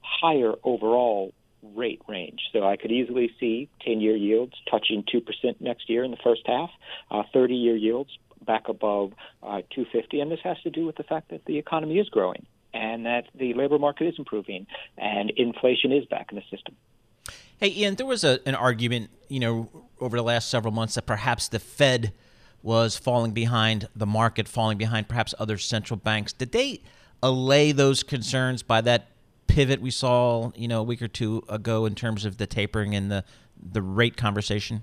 higher 0.00 0.54
overall 0.64 1.32
rate 1.62 2.00
range. 2.08 2.40
So 2.52 2.66
I 2.66 2.76
could 2.76 2.90
easily 2.90 3.30
see 3.38 3.68
10 3.84 4.00
year 4.00 4.16
yields 4.16 4.54
touching 4.70 5.04
2% 5.04 5.60
next 5.60 5.88
year 5.90 6.04
in 6.04 6.10
the 6.10 6.16
first 6.22 6.42
half, 6.46 6.70
uh, 7.10 7.22
30 7.32 7.54
year 7.54 7.76
yields 7.76 8.10
back 8.44 8.68
above 8.68 9.12
uh, 9.42 9.60
250, 9.74 10.20
and 10.20 10.30
this 10.30 10.40
has 10.42 10.60
to 10.62 10.70
do 10.70 10.86
with 10.86 10.96
the 10.96 11.02
fact 11.02 11.30
that 11.30 11.44
the 11.44 11.58
economy 11.58 11.98
is 11.98 12.08
growing 12.08 12.46
and 12.72 13.04
that 13.04 13.24
the 13.34 13.52
labor 13.54 13.78
market 13.78 14.06
is 14.06 14.14
improving 14.18 14.66
and 14.96 15.30
inflation 15.36 15.92
is 15.92 16.04
back 16.06 16.28
in 16.30 16.36
the 16.36 16.42
system. 16.50 16.74
Hey, 17.58 17.68
Ian, 17.68 17.96
there 17.96 18.06
was 18.06 18.24
a, 18.24 18.40
an 18.46 18.54
argument, 18.54 19.10
you 19.28 19.40
know, 19.40 19.68
over 20.00 20.16
the 20.16 20.22
last 20.22 20.48
several 20.48 20.72
months 20.72 20.94
that 20.94 21.06
perhaps 21.06 21.48
the 21.48 21.58
Fed 21.58 22.12
was 22.62 22.96
falling 22.96 23.32
behind 23.32 23.88
the 23.94 24.06
market, 24.06 24.48
falling 24.48 24.78
behind 24.78 25.08
perhaps 25.08 25.34
other 25.38 25.58
central 25.58 25.96
banks. 25.96 26.32
Did 26.32 26.52
they 26.52 26.82
allay 27.22 27.72
those 27.72 28.02
concerns 28.02 28.62
by 28.62 28.80
that 28.82 29.08
pivot 29.46 29.80
we 29.80 29.90
saw, 29.90 30.52
you 30.54 30.68
know, 30.68 30.80
a 30.80 30.82
week 30.82 31.02
or 31.02 31.08
two 31.08 31.42
ago 31.48 31.86
in 31.86 31.94
terms 31.94 32.24
of 32.24 32.36
the 32.36 32.46
tapering 32.46 32.94
and 32.94 33.10
the 33.10 33.24
the 33.62 33.82
rate 33.82 34.16
conversation? 34.16 34.82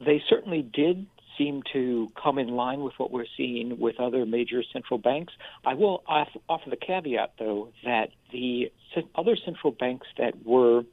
They 0.00 0.22
certainly 0.28 0.62
did 0.62 1.06
seem 1.36 1.62
to 1.72 2.10
come 2.22 2.38
in 2.38 2.48
line 2.48 2.80
with 2.80 2.94
what 2.98 3.10
we're 3.10 3.26
seeing 3.36 3.78
with 3.78 4.00
other 4.00 4.24
major 4.24 4.62
central 4.72 4.98
banks. 4.98 5.34
I 5.64 5.74
will 5.74 6.02
offer 6.06 6.70
the 6.70 6.76
caveat, 6.76 7.34
though, 7.38 7.68
that 7.84 8.10
the 8.32 8.72
other 9.14 9.36
central 9.36 9.72
banks 9.72 10.06
that 10.16 10.46
were 10.46 10.84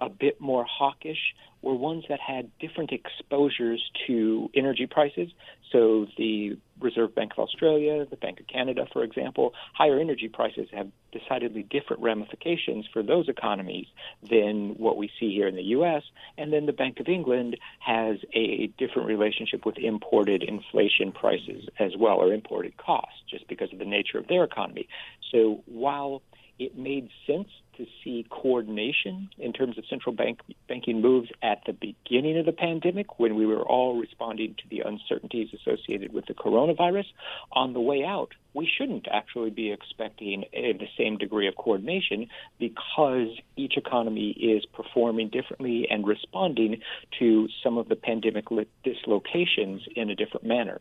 a 0.00 0.08
bit 0.08 0.40
more 0.40 0.64
hawkish 0.64 1.34
were 1.62 1.74
ones 1.74 2.04
that 2.08 2.20
had 2.20 2.50
different 2.58 2.92
exposures 2.92 3.90
to 4.06 4.50
energy 4.54 4.86
prices. 4.86 5.30
So 5.72 6.06
the 6.18 6.58
Reserve 6.78 7.14
Bank 7.14 7.32
of 7.32 7.38
Australia, 7.38 8.04
the 8.04 8.16
Bank 8.16 8.38
of 8.38 8.46
Canada, 8.46 8.86
for 8.92 9.02
example, 9.02 9.54
higher 9.72 9.98
energy 9.98 10.28
prices 10.28 10.68
have 10.72 10.88
decidedly 11.10 11.62
different 11.62 12.02
ramifications 12.02 12.86
for 12.92 13.02
those 13.02 13.28
economies 13.28 13.86
than 14.28 14.74
what 14.76 14.96
we 14.96 15.10
see 15.18 15.32
here 15.32 15.48
in 15.48 15.56
the 15.56 15.62
U.S. 15.62 16.02
And 16.36 16.52
then 16.52 16.66
the 16.66 16.72
Bank 16.72 17.00
of 17.00 17.08
England 17.08 17.56
has 17.80 18.18
a 18.34 18.66
different 18.78 19.08
relationship 19.08 19.64
with 19.64 19.78
imported 19.78 20.42
inflation 20.42 21.12
prices 21.12 21.66
as 21.78 21.96
well, 21.96 22.16
or 22.16 22.32
imported 22.32 22.76
costs, 22.76 23.22
just 23.28 23.48
because 23.48 23.72
of 23.72 23.78
the 23.78 23.84
nature 23.84 24.18
of 24.18 24.28
their 24.28 24.44
economy. 24.44 24.86
So 25.32 25.62
while 25.66 26.22
it 26.58 26.78
made 26.78 27.08
sense 27.26 27.48
to 27.76 27.86
see 28.02 28.24
coordination 28.30 29.28
in 29.38 29.52
terms 29.52 29.76
of 29.78 29.84
central 29.90 30.14
bank 30.14 30.38
banking 30.68 31.00
moves 31.00 31.28
at 31.42 31.60
the 31.66 31.72
beginning 31.72 32.38
of 32.38 32.46
the 32.46 32.52
pandemic 32.52 33.18
when 33.18 33.34
we 33.34 33.46
were 33.46 33.62
all 33.62 33.98
responding 33.98 34.54
to 34.54 34.62
the 34.70 34.80
uncertainties 34.80 35.48
associated 35.52 36.12
with 36.12 36.26
the 36.26 36.34
coronavirus. 36.34 37.06
On 37.52 37.72
the 37.72 37.80
way 37.80 38.04
out, 38.04 38.30
we 38.52 38.70
shouldn't 38.78 39.08
actually 39.10 39.50
be 39.50 39.72
expecting 39.72 40.44
a, 40.52 40.72
the 40.72 40.86
same 40.96 41.18
degree 41.18 41.48
of 41.48 41.56
coordination 41.56 42.28
because 42.58 43.28
each 43.56 43.76
economy 43.76 44.30
is 44.30 44.64
performing 44.66 45.28
differently 45.28 45.88
and 45.90 46.06
responding 46.06 46.80
to 47.18 47.48
some 47.62 47.78
of 47.78 47.88
the 47.88 47.96
pandemic 47.96 48.44
dislocations 48.84 49.82
in 49.96 50.10
a 50.10 50.14
different 50.14 50.46
manner. 50.46 50.78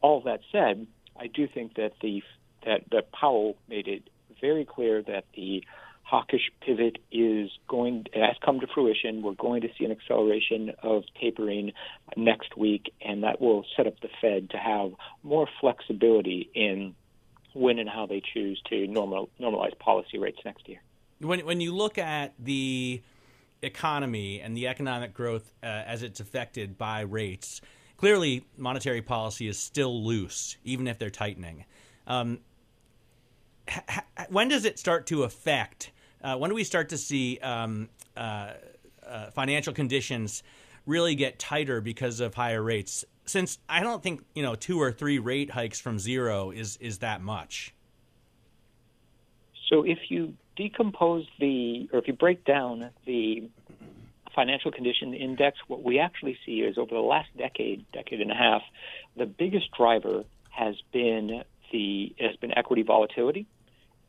All 0.00 0.20
that 0.22 0.40
said, 0.50 0.86
I 1.16 1.28
do 1.28 1.46
think 1.46 1.74
that 1.76 1.92
the 2.00 2.22
that, 2.64 2.82
that 2.92 3.10
Powell 3.12 3.56
made 3.68 3.88
it 3.88 4.08
very 4.42 4.66
clear 4.66 5.02
that 5.02 5.24
the 5.34 5.64
hawkish 6.02 6.50
pivot 6.60 6.98
is 7.10 7.50
going 7.68 8.04
has 8.12 8.36
come 8.44 8.60
to 8.60 8.66
fruition. 8.66 9.22
We're 9.22 9.32
going 9.32 9.62
to 9.62 9.68
see 9.78 9.86
an 9.86 9.92
acceleration 9.92 10.72
of 10.82 11.04
tapering 11.18 11.72
next 12.18 12.54
week, 12.54 12.92
and 13.00 13.22
that 13.22 13.40
will 13.40 13.64
set 13.74 13.86
up 13.86 13.98
the 14.00 14.10
Fed 14.20 14.50
to 14.50 14.58
have 14.58 14.90
more 15.22 15.48
flexibility 15.60 16.50
in 16.54 16.94
when 17.54 17.78
and 17.78 17.88
how 17.88 18.04
they 18.06 18.20
choose 18.34 18.60
to 18.68 18.86
normal, 18.86 19.30
normalize 19.40 19.78
policy 19.78 20.18
rates 20.18 20.38
next 20.44 20.68
year. 20.68 20.82
When 21.20 21.40
when 21.46 21.60
you 21.62 21.74
look 21.74 21.96
at 21.96 22.34
the 22.38 23.00
economy 23.62 24.40
and 24.40 24.56
the 24.56 24.66
economic 24.68 25.14
growth 25.14 25.52
uh, 25.62 25.66
as 25.66 26.02
it's 26.02 26.20
affected 26.20 26.76
by 26.76 27.02
rates, 27.02 27.60
clearly 27.96 28.44
monetary 28.58 29.00
policy 29.00 29.46
is 29.48 29.58
still 29.58 30.04
loose, 30.04 30.56
even 30.64 30.88
if 30.88 30.98
they're 30.98 31.10
tightening. 31.10 31.64
Um, 32.06 32.40
when 34.28 34.48
does 34.48 34.64
it 34.64 34.78
start 34.78 35.06
to 35.06 35.22
affect? 35.22 35.90
Uh, 36.22 36.36
when 36.36 36.50
do 36.50 36.54
we 36.54 36.64
start 36.64 36.88
to 36.90 36.98
see 36.98 37.38
um, 37.38 37.88
uh, 38.16 38.52
uh, 39.06 39.30
financial 39.30 39.72
conditions 39.72 40.42
really 40.86 41.14
get 41.14 41.38
tighter 41.38 41.80
because 41.80 42.20
of 42.20 42.34
higher 42.34 42.62
rates? 42.62 43.04
Since 43.24 43.58
I 43.68 43.80
don't 43.80 44.02
think 44.02 44.24
you 44.34 44.42
know 44.42 44.54
two 44.54 44.80
or 44.80 44.92
three 44.92 45.18
rate 45.18 45.50
hikes 45.50 45.80
from 45.80 45.98
zero 45.98 46.50
is 46.50 46.76
is 46.78 46.98
that 46.98 47.20
much. 47.20 47.74
So 49.68 49.84
if 49.84 49.98
you 50.10 50.34
decompose 50.56 51.26
the, 51.40 51.88
or 51.92 51.98
if 51.98 52.06
you 52.06 52.12
break 52.12 52.44
down 52.44 52.90
the 53.06 53.48
financial 54.34 54.70
condition 54.70 55.14
index, 55.14 55.58
what 55.66 55.82
we 55.82 55.98
actually 55.98 56.38
see 56.44 56.60
is 56.60 56.78
over 56.78 56.94
the 56.94 57.00
last 57.00 57.28
decade, 57.36 57.84
decade 57.92 58.20
and 58.20 58.30
a 58.30 58.34
half, 58.34 58.62
the 59.16 59.26
biggest 59.26 59.70
driver 59.72 60.24
has 60.50 60.74
been 60.92 61.42
the 61.72 62.14
has 62.18 62.36
been 62.36 62.56
equity 62.56 62.82
volatility 62.82 63.46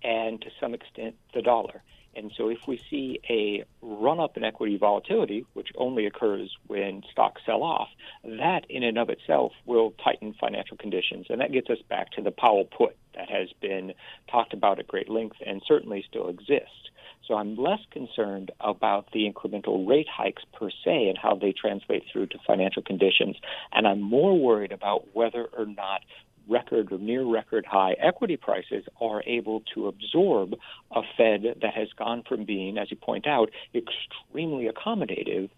and 0.03 0.41
to 0.41 0.49
some 0.59 0.73
extent 0.73 1.15
the 1.33 1.41
dollar. 1.41 1.81
And 2.15 2.31
so 2.37 2.49
if 2.49 2.59
we 2.67 2.79
see 2.89 3.19
a 3.27 3.63
run 3.81 4.19
up 4.19 4.37
in 4.37 4.43
equity 4.43 4.77
volatility, 4.77 5.45
which 5.53 5.69
only 5.75 6.05
occurs 6.05 6.55
when 6.67 7.01
stocks 7.11 7.41
sell 7.45 7.63
off, 7.63 7.87
that 8.23 8.65
in 8.69 8.83
and 8.83 8.97
of 8.97 9.09
itself 9.09 9.51
will 9.65 9.95
tighten 10.03 10.35
financial 10.39 10.77
conditions. 10.77 11.27
And 11.29 11.41
that 11.41 11.51
gets 11.51 11.69
us 11.69 11.79
back 11.89 12.11
to 12.11 12.21
the 12.21 12.31
Powell 12.31 12.65
put 12.65 12.95
that 13.15 13.29
has 13.29 13.49
been 13.61 13.93
talked 14.29 14.53
about 14.53 14.79
at 14.79 14.87
great 14.87 15.09
length 15.09 15.37
and 15.45 15.61
certainly 15.67 16.05
still 16.07 16.29
exists. 16.29 16.89
So 17.27 17.35
I'm 17.35 17.55
less 17.55 17.79
concerned 17.89 18.51
about 18.59 19.11
the 19.13 19.31
incremental 19.31 19.87
rate 19.87 20.09
hikes 20.09 20.43
per 20.53 20.69
se 20.69 21.07
and 21.07 21.17
how 21.17 21.35
they 21.35 21.53
translate 21.53 22.03
through 22.11 22.27
to 22.27 22.37
financial 22.45 22.81
conditions. 22.81 23.37
And 23.71 23.87
I'm 23.87 24.01
more 24.01 24.37
worried 24.37 24.73
about 24.73 25.15
whether 25.15 25.45
or 25.57 25.65
not 25.65 26.01
record 26.47 26.91
or 26.91 26.97
near 26.97 27.23
record 27.23 27.65
high 27.65 27.93
equity 27.93 28.37
prices 28.37 28.83
are 28.99 29.23
able 29.25 29.61
to 29.73 29.87
absorb 29.87 30.55
a 30.91 31.01
Fed 31.17 31.59
that 31.61 31.73
has 31.73 31.87
gone 31.97 32.23
from 32.27 32.45
being, 32.45 32.77
as 32.77 32.91
you 32.91 32.97
point 32.97 33.27
out, 33.27 33.49
extremely 33.73 34.69
accommodative 34.69 35.49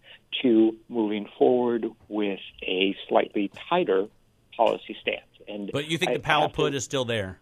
to 0.42 0.76
moving 0.88 1.28
forward 1.38 1.86
with 2.08 2.40
a 2.62 2.94
slightly 3.08 3.50
tighter 3.68 4.06
policy 4.56 4.96
stance. 5.00 5.22
And 5.48 5.70
but 5.72 5.86
you 5.86 5.98
think 5.98 6.12
I, 6.12 6.14
the 6.14 6.20
Powell 6.20 6.48
put 6.48 6.74
is 6.74 6.84
still 6.84 7.04
there? 7.04 7.38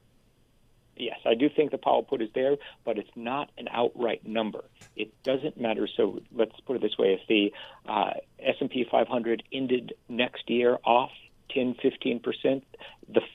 Yes, 0.96 1.18
I 1.26 1.34
do 1.34 1.48
think 1.48 1.72
the 1.72 1.78
Powell 1.78 2.04
put 2.04 2.22
is 2.22 2.28
there, 2.34 2.56
but 2.84 2.98
it's 2.98 3.10
not 3.16 3.50
an 3.58 3.68
outright 3.70 4.26
number. 4.26 4.64
It 4.94 5.12
doesn't 5.24 5.60
matter. 5.60 5.88
So 5.96 6.20
let's 6.32 6.58
put 6.66 6.76
it 6.76 6.82
this 6.82 6.96
way: 6.98 7.18
if 7.20 7.26
the 7.28 7.52
uh, 7.90 8.12
S&P 8.38 8.86
500 8.90 9.42
ended 9.52 9.94
next 10.08 10.48
year 10.48 10.78
off 10.84 11.10
10, 11.50 11.76
15 11.80 12.20
percent, 12.20 12.64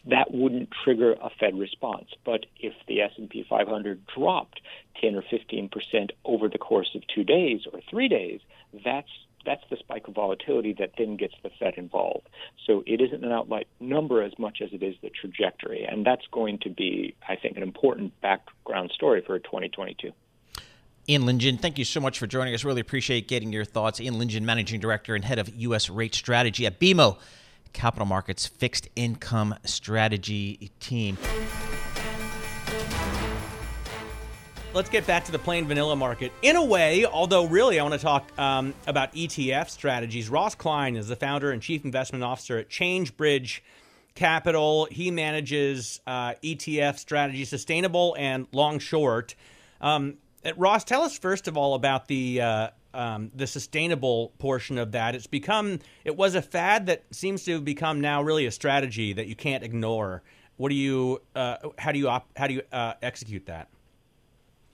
that 0.05 0.31
wouldn't 0.31 0.69
trigger 0.83 1.13
a 1.13 1.29
Fed 1.39 1.57
response. 1.57 2.09
But 2.25 2.45
if 2.59 2.73
the 2.87 3.01
S&P 3.01 3.45
500 3.47 4.01
dropped 4.07 4.61
10 5.01 5.15
or 5.15 5.23
15 5.29 5.69
percent 5.69 6.11
over 6.25 6.49
the 6.49 6.57
course 6.57 6.89
of 6.95 7.03
two 7.13 7.23
days 7.23 7.61
or 7.71 7.79
three 7.89 8.07
days, 8.07 8.41
that's 8.83 9.09
that's 9.45 9.63
the 9.69 9.77
spike 9.77 10.07
of 10.07 10.15
volatility 10.15 10.73
that 10.79 10.91
then 10.97 11.15
gets 11.15 11.33
the 11.43 11.49
Fed 11.59 11.75
involved. 11.77 12.27
So 12.67 12.83
it 12.85 13.01
isn't 13.01 13.23
an 13.23 13.31
outright 13.31 13.67
number 13.79 14.21
as 14.21 14.37
much 14.37 14.59
as 14.61 14.69
it 14.73 14.83
is 14.83 14.95
the 15.01 15.09
trajectory, 15.09 15.85
and 15.85 16.05
that's 16.05 16.25
going 16.31 16.59
to 16.59 16.69
be, 16.69 17.15
I 17.27 17.35
think, 17.35 17.57
an 17.57 17.63
important 17.63 18.19
background 18.21 18.91
story 18.93 19.23
for 19.25 19.39
2022. 19.39 20.11
Ian 21.07 21.23
Lyngen, 21.23 21.59
thank 21.59 21.79
you 21.79 21.85
so 21.85 21.99
much 21.99 22.19
for 22.19 22.27
joining 22.27 22.53
us. 22.53 22.63
Really 22.63 22.81
appreciate 22.81 23.27
getting 23.27 23.51
your 23.51 23.65
thoughts. 23.65 23.99
Ian 23.99 24.15
Lyngen, 24.15 24.43
Managing 24.43 24.79
Director 24.79 25.15
and 25.15 25.23
Head 25.23 25.39
of 25.39 25.49
U.S. 25.55 25.89
Rate 25.89 26.13
Strategy 26.13 26.65
at 26.67 26.79
BMO 26.79 27.17
capital 27.73 28.05
markets 28.05 28.45
fixed 28.45 28.87
income 28.95 29.55
strategy 29.63 30.71
team. 30.79 31.17
Let's 34.71 34.89
get 34.89 35.07
back 35.07 35.25
to 35.25 35.31
the 35.31 35.39
plain 35.39 35.67
vanilla 35.67 35.95
market. 35.95 36.31
In 36.43 36.55
a 36.55 36.63
way, 36.63 37.03
although 37.03 37.45
really 37.45 37.79
I 37.79 37.83
want 37.83 37.95
to 37.95 37.99
talk 37.99 38.29
um, 38.37 38.75
about 38.85 39.11
ETF 39.13 39.69
strategies. 39.69 40.29
Ross 40.29 40.53
Klein 40.53 40.95
is 40.95 41.07
the 41.07 41.15
founder 41.15 41.51
and 41.51 41.59
chief 41.59 41.83
investment 41.83 42.23
officer 42.23 42.59
at 42.59 42.69
ChangeBridge 42.69 43.61
Capital. 44.13 44.87
He 44.91 45.09
manages 45.09 46.01
uh, 46.05 46.35
ETF 46.43 46.99
strategies, 46.99 47.49
sustainable 47.49 48.15
and 48.19 48.45
long 48.51 48.77
short. 48.77 49.33
Um, 49.81 50.17
Ross, 50.55 50.83
tell 50.83 51.01
us 51.01 51.17
first 51.17 51.47
of 51.47 51.57
all 51.57 51.73
about 51.73 52.07
the 52.07 52.39
uh, 52.39 52.67
um, 52.93 53.31
the 53.35 53.47
sustainable 53.47 54.33
portion 54.39 54.77
of 54.77 54.91
that. 54.93 55.15
It's 55.15 55.27
become 55.27 55.79
it 56.05 56.15
was 56.15 56.35
a 56.35 56.41
fad 56.41 56.87
that 56.87 57.03
seems 57.11 57.43
to 57.45 57.53
have 57.53 57.65
become 57.65 58.01
now 58.01 58.21
really 58.21 58.45
a 58.45 58.51
strategy 58.51 59.13
that 59.13 59.27
you 59.27 59.35
can't 59.35 59.63
ignore. 59.63 60.23
What 60.57 60.69
do 60.69 60.75
you 60.75 61.21
uh, 61.35 61.57
how 61.77 61.91
do 61.91 61.99
you 61.99 62.09
op- 62.09 62.29
how 62.37 62.47
do 62.47 62.53
you 62.53 62.61
uh, 62.71 62.93
execute 63.01 63.45
that? 63.45 63.69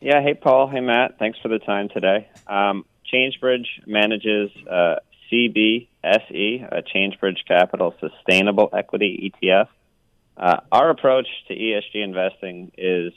Yeah, 0.01 0.21
hey 0.21 0.33
Paul, 0.33 0.67
hey 0.67 0.81
Matt, 0.81 1.17
thanks 1.19 1.39
for 1.39 1.47
the 1.47 1.59
time 1.59 1.89
today. 1.89 2.27
Um, 2.47 2.85
ChangeBridge 3.11 3.87
manages 3.87 4.51
uh, 4.69 4.95
CBSE, 5.31 5.87
a 6.03 6.83
ChangeBridge 6.83 7.45
Capital 7.47 7.95
Sustainable 7.99 8.69
Equity 8.73 9.31
ETF. 9.43 9.67
Uh, 10.37 10.59
our 10.71 10.89
approach 10.89 11.27
to 11.47 11.55
ESG 11.55 11.95
investing 11.95 12.71
is 12.77 13.13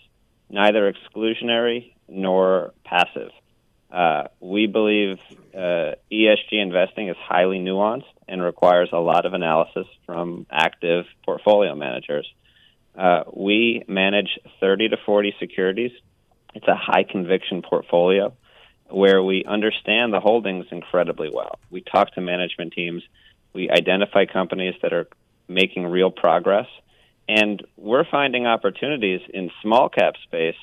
neither 0.49 0.93
exclusionary 0.93 1.93
nor 2.09 2.73
passive. 2.85 3.31
Uh, 3.91 4.25
we 4.41 4.67
believe 4.67 5.19
uh, 5.55 5.95
ESG 6.13 6.53
investing 6.53 7.09
is 7.09 7.17
highly 7.17 7.59
nuanced 7.59 8.05
and 8.27 8.43
requires 8.43 8.91
a 8.93 8.99
lot 8.99 9.25
of 9.25 9.33
analysis 9.33 9.87
from 10.05 10.47
active 10.51 11.07
portfolio 11.25 11.75
managers. 11.75 12.31
Uh, 12.95 13.25
we 13.33 13.85
manage 13.89 14.39
30 14.61 14.91
to 14.91 14.97
40 15.07 15.35
securities. 15.39 15.93
It's 16.55 16.69
a 16.69 16.75
high 16.75 17.05
conviction 17.05 17.63
portfolio 17.63 18.35
where 18.91 19.23
we 19.23 19.45
understand 19.45 20.13
the 20.13 20.21
holdings 20.21 20.67
incredibly 20.71 21.31
well. 21.33 21.59
We 21.71 21.83
talk 21.83 22.13
to 22.15 22.21
management 22.21 22.73
teams, 22.73 23.03
we 23.53 23.71
identify 23.71 24.27
companies 24.27 24.75
that 24.83 24.93
are 24.93 25.09
making 25.47 25.87
real 25.87 26.11
progress, 26.11 26.67
and 27.29 27.63
we're 27.77 28.05
finding 28.11 28.47
opportunities 28.47 29.21
in 29.33 29.51
small 29.63 29.89
cap 29.89 30.15
space 30.25 30.57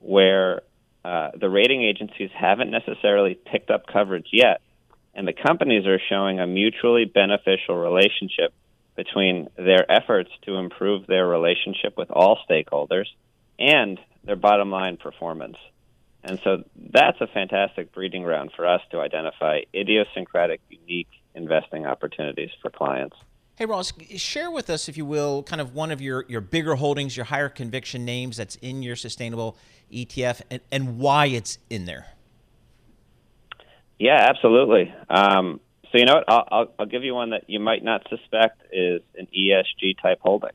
where 0.00 0.62
uh, 1.04 1.30
the 1.38 1.50
rating 1.50 1.82
agencies 1.82 2.30
haven't 2.34 2.70
necessarily 2.70 3.34
picked 3.34 3.70
up 3.70 3.86
coverage 3.86 4.28
yet, 4.32 4.60
and 5.14 5.26
the 5.26 5.32
companies 5.32 5.86
are 5.86 6.00
showing 6.08 6.40
a 6.40 6.46
mutually 6.46 7.04
beneficial 7.04 7.76
relationship 7.76 8.52
between 8.96 9.48
their 9.56 9.90
efforts 9.90 10.30
to 10.42 10.56
improve 10.56 11.06
their 11.06 11.26
relationship 11.26 11.96
with 11.96 12.10
all 12.10 12.38
stakeholders 12.48 13.06
and 13.58 13.98
their 14.24 14.36
bottom 14.36 14.70
line 14.70 14.96
performance. 14.96 15.56
And 16.24 16.38
so 16.44 16.62
that's 16.76 17.20
a 17.20 17.26
fantastic 17.26 17.92
breeding 17.92 18.22
ground 18.22 18.52
for 18.54 18.66
us 18.66 18.80
to 18.90 19.00
identify 19.00 19.62
idiosyncratic, 19.74 20.60
unique 20.68 21.08
investing 21.34 21.86
opportunities 21.86 22.50
for 22.60 22.70
clients. 22.70 23.16
Hey, 23.62 23.66
Ross, 23.66 23.92
share 24.16 24.50
with 24.50 24.68
us, 24.70 24.88
if 24.88 24.96
you 24.96 25.04
will, 25.04 25.44
kind 25.44 25.60
of 25.60 25.72
one 25.72 25.92
of 25.92 26.00
your, 26.00 26.24
your 26.26 26.40
bigger 26.40 26.74
holdings, 26.74 27.16
your 27.16 27.26
higher 27.26 27.48
conviction 27.48 28.04
names 28.04 28.36
that's 28.36 28.56
in 28.56 28.82
your 28.82 28.96
sustainable 28.96 29.56
ETF, 29.92 30.42
and, 30.50 30.60
and 30.72 30.98
why 30.98 31.26
it's 31.26 31.58
in 31.70 31.84
there. 31.84 32.08
Yeah, 34.00 34.16
absolutely. 34.28 34.92
Um, 35.08 35.60
so, 35.92 35.98
you 35.98 36.06
know 36.06 36.14
what? 36.14 36.24
I'll, 36.26 36.48
I'll, 36.50 36.74
I'll, 36.80 36.86
give 36.86 37.04
you 37.04 37.14
one 37.14 37.30
that 37.30 37.48
you 37.48 37.60
might 37.60 37.84
not 37.84 38.04
suspect 38.10 38.62
is 38.72 39.00
an 39.16 39.28
ESG 39.28 40.02
type 40.02 40.18
holding. 40.22 40.50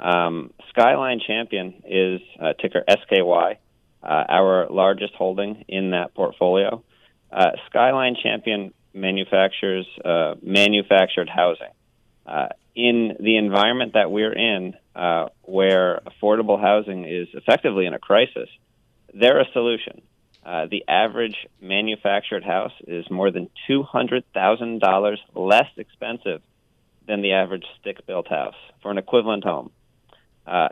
Um, 0.00 0.52
Skyline 0.70 1.20
Champion 1.24 1.84
is 1.86 2.20
uh, 2.40 2.54
ticker 2.54 2.82
SKY 2.90 3.58
uh, 4.02 4.24
our 4.28 4.66
largest 4.68 5.14
holding 5.14 5.64
in 5.68 5.92
that 5.92 6.12
portfolio. 6.16 6.82
Uh, 7.30 7.52
Skyline 7.70 8.16
Champion 8.20 8.74
manufactures 8.92 9.86
uh, 10.04 10.34
manufactured 10.42 11.28
housing. 11.28 11.70
Uh, 12.26 12.48
in 12.74 13.16
the 13.20 13.36
environment 13.36 13.94
that 13.94 14.10
we're 14.10 14.32
in, 14.32 14.74
uh, 14.94 15.28
where 15.42 16.00
affordable 16.06 16.60
housing 16.60 17.04
is 17.04 17.28
effectively 17.34 17.86
in 17.86 17.94
a 17.94 17.98
crisis, 17.98 18.48
they're 19.12 19.40
a 19.40 19.52
solution. 19.52 20.00
Uh, 20.44 20.66
the 20.70 20.84
average 20.88 21.36
manufactured 21.60 22.44
house 22.44 22.72
is 22.86 23.08
more 23.10 23.30
than 23.30 23.48
$200,000 23.68 25.16
less 25.34 25.68
expensive 25.76 26.40
than 27.06 27.22
the 27.22 27.32
average 27.32 27.64
stick 27.80 28.06
built 28.06 28.28
house 28.28 28.54
for 28.80 28.90
an 28.90 28.98
equivalent 28.98 29.44
home. 29.44 29.70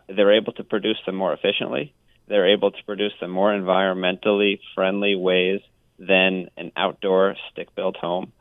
they're 0.08 0.32
able 0.32 0.52
to 0.54 0.64
produce 0.64 0.98
them 1.06 1.16
more 1.16 1.32
efficiently 1.32 1.92
they're 2.30 2.52
able 2.52 2.70
to 2.70 2.84
produce 2.84 3.12
them 3.20 3.32
more 3.32 3.50
environmentally 3.50 4.60
friendly 4.76 5.16
ways 5.16 5.60
than 5.98 6.48
an 6.56 6.70
outdoor 6.76 7.34
stick 7.50 7.74
built 7.74 7.96
home. 7.96 8.32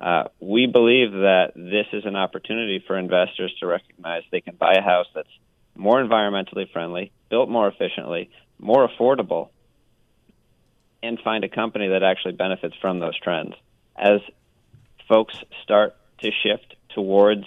Uh, 0.00 0.24
we 0.40 0.66
believe 0.66 1.12
that 1.12 1.52
this 1.54 1.86
is 1.92 2.06
an 2.06 2.16
opportunity 2.16 2.82
for 2.86 2.96
investors 2.96 3.54
to 3.60 3.66
recognize 3.66 4.22
they 4.30 4.40
can 4.40 4.56
buy 4.56 4.72
a 4.74 4.82
house 4.82 5.06
that's 5.14 5.28
more 5.74 6.02
environmentally 6.02 6.70
friendly, 6.72 7.12
built 7.28 7.50
more 7.50 7.68
efficiently, 7.68 8.30
more 8.58 8.88
affordable, 8.88 9.50
and 11.02 11.18
find 11.20 11.44
a 11.44 11.48
company 11.48 11.88
that 11.88 12.02
actually 12.02 12.32
benefits 12.32 12.74
from 12.80 12.98
those 12.98 13.18
trends. 13.18 13.54
As 13.96 14.20
folks 15.08 15.34
start 15.62 15.94
to 16.22 16.30
shift 16.42 16.76
towards 16.94 17.44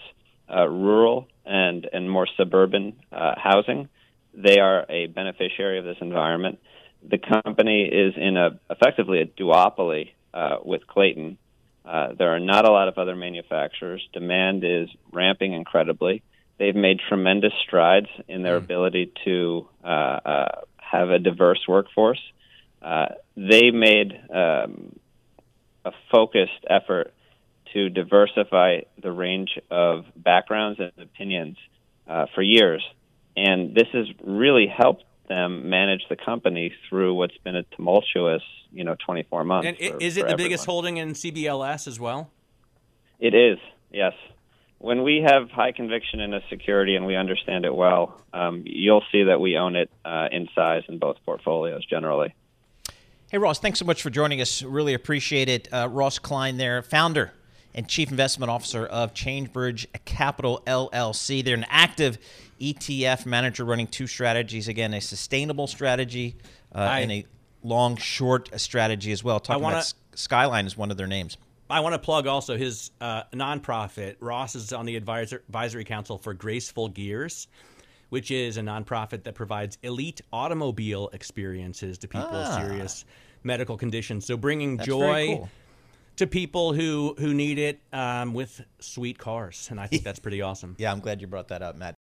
uh, 0.53 0.67
rural 0.67 1.27
and, 1.45 1.87
and 1.91 2.09
more 2.09 2.27
suburban 2.37 2.93
uh, 3.11 3.33
housing, 3.37 3.89
they 4.33 4.59
are 4.59 4.85
a 4.89 5.07
beneficiary 5.07 5.79
of 5.79 5.85
this 5.85 5.97
environment. 6.01 6.59
The 7.07 7.17
company 7.17 7.85
is 7.85 8.13
in 8.15 8.37
a 8.37 8.59
effectively 8.69 9.21
a 9.21 9.25
duopoly 9.25 10.11
uh, 10.33 10.57
with 10.63 10.87
Clayton. 10.87 11.37
Uh, 11.85 12.13
there 12.17 12.33
are 12.33 12.39
not 12.39 12.65
a 12.65 12.71
lot 12.71 12.87
of 12.87 12.97
other 12.97 13.15
manufacturers. 13.15 14.07
Demand 14.13 14.63
is 14.63 14.89
ramping 15.11 15.53
incredibly. 15.53 16.23
They've 16.57 16.75
made 16.75 16.99
tremendous 17.07 17.53
strides 17.65 18.07
in 18.27 18.43
their 18.43 18.59
mm. 18.59 18.63
ability 18.63 19.11
to 19.25 19.67
uh, 19.83 19.87
uh, 19.87 20.61
have 20.77 21.09
a 21.09 21.19
diverse 21.19 21.59
workforce. 21.67 22.21
Uh, 22.81 23.07
they 23.35 23.71
made 23.71 24.13
um, 24.33 24.95
a 25.83 25.91
focused 26.11 26.65
effort 26.69 27.13
to 27.73 27.89
diversify 27.89 28.81
the 29.01 29.11
range 29.11 29.59
of 29.71 30.05
backgrounds 30.15 30.79
and 30.79 30.91
opinions 30.97 31.57
uh, 32.07 32.27
for 32.35 32.41
years 32.41 32.83
and 33.35 33.73
this 33.75 33.87
has 33.93 34.07
really 34.23 34.67
helped 34.67 35.03
them 35.27 35.69
manage 35.69 36.01
the 36.09 36.15
company 36.15 36.73
through 36.87 37.13
what's 37.15 37.37
been 37.37 37.55
a 37.55 37.63
tumultuous, 37.63 38.41
you 38.71 38.83
know, 38.83 38.95
24 39.05 39.43
months. 39.43 39.67
And 39.67 39.77
for, 39.77 39.97
is 40.01 40.17
it 40.17 40.21
the 40.21 40.31
everyone. 40.31 40.37
biggest 40.37 40.65
holding 40.65 40.97
in 40.97 41.13
CBLS 41.13 41.87
as 41.87 41.99
well? 41.99 42.29
It 43.19 43.33
is, 43.33 43.57
yes. 43.91 44.13
When 44.79 45.03
we 45.03 45.25
have 45.25 45.49
high 45.49 45.71
conviction 45.71 46.19
in 46.19 46.33
a 46.33 46.41
security 46.49 46.95
and 46.95 47.05
we 47.05 47.15
understand 47.15 47.63
it 47.63 47.73
well, 47.73 48.21
um, 48.33 48.63
you'll 48.65 49.03
see 49.11 49.23
that 49.23 49.39
we 49.39 49.57
own 49.57 49.75
it 49.77 49.89
uh, 50.03 50.27
in 50.31 50.49
size 50.53 50.83
in 50.89 50.99
both 50.99 51.17
portfolios 51.25 51.85
generally. 51.85 52.33
Hey, 53.31 53.37
Ross, 53.37 53.59
thanks 53.59 53.79
so 53.79 53.85
much 53.85 54.01
for 54.01 54.09
joining 54.09 54.41
us. 54.41 54.61
Really 54.61 54.93
appreciate 54.93 55.47
it. 55.47 55.67
Uh, 55.71 55.87
Ross 55.89 56.19
Klein 56.19 56.57
there, 56.57 56.81
founder 56.81 57.31
and 57.75 57.87
Chief 57.87 58.11
Investment 58.11 58.49
Officer 58.49 58.85
of 58.85 59.13
Changebridge 59.13 59.87
Capital 60.05 60.61
LLC. 60.67 61.43
They're 61.43 61.55
an 61.55 61.65
active 61.69 62.17
ETF 62.59 63.25
manager 63.25 63.65
running 63.65 63.87
two 63.87 64.07
strategies 64.07 64.67
again, 64.67 64.93
a 64.93 65.01
sustainable 65.01 65.67
strategy 65.67 66.35
uh, 66.73 66.79
I, 66.79 66.99
and 66.99 67.11
a 67.11 67.25
long 67.63 67.97
short 67.97 68.49
strategy 68.59 69.11
as 69.11 69.23
well. 69.23 69.39
Talking 69.39 69.63
wanna, 69.63 69.77
about 69.77 69.93
Skyline 70.15 70.65
is 70.65 70.77
one 70.77 70.91
of 70.91 70.97
their 70.97 71.07
names. 71.07 71.37
I 71.69 71.79
want 71.79 71.93
to 71.93 71.99
plug 71.99 72.27
also 72.27 72.57
his 72.57 72.91
uh, 73.01 73.23
nonprofit. 73.33 74.17
Ross 74.19 74.55
is 74.55 74.73
on 74.73 74.85
the 74.85 74.95
advisor, 74.95 75.43
advisory 75.47 75.83
council 75.83 76.17
for 76.17 76.33
Graceful 76.33 76.89
Gears, 76.89 77.47
which 78.09 78.29
is 78.29 78.57
a 78.57 78.61
nonprofit 78.61 79.23
that 79.23 79.33
provides 79.33 79.77
elite 79.81 80.21
automobile 80.31 81.09
experiences 81.13 81.97
to 81.99 82.07
people 82.07 82.29
ah. 82.31 82.57
with 82.59 82.67
serious 82.67 83.05
medical 83.43 83.75
conditions. 83.75 84.25
So 84.25 84.37
bringing 84.37 84.77
That's 84.77 84.87
joy. 84.87 85.35
Cool 85.37 85.49
to 86.17 86.27
people 86.27 86.73
who 86.73 87.15
who 87.17 87.33
need 87.33 87.59
it 87.59 87.79
um, 87.91 88.33
with 88.33 88.61
sweet 88.79 89.17
cars, 89.17 89.67
and 89.71 89.79
I 89.79 89.87
think 89.87 90.03
that's 90.03 90.19
pretty 90.19 90.41
awesome. 90.41 90.75
yeah, 90.79 90.91
I'm 90.91 90.99
glad 90.99 91.21
you 91.21 91.27
brought 91.27 91.47
that 91.49 91.61
up, 91.61 91.75
Matt. 91.75 91.95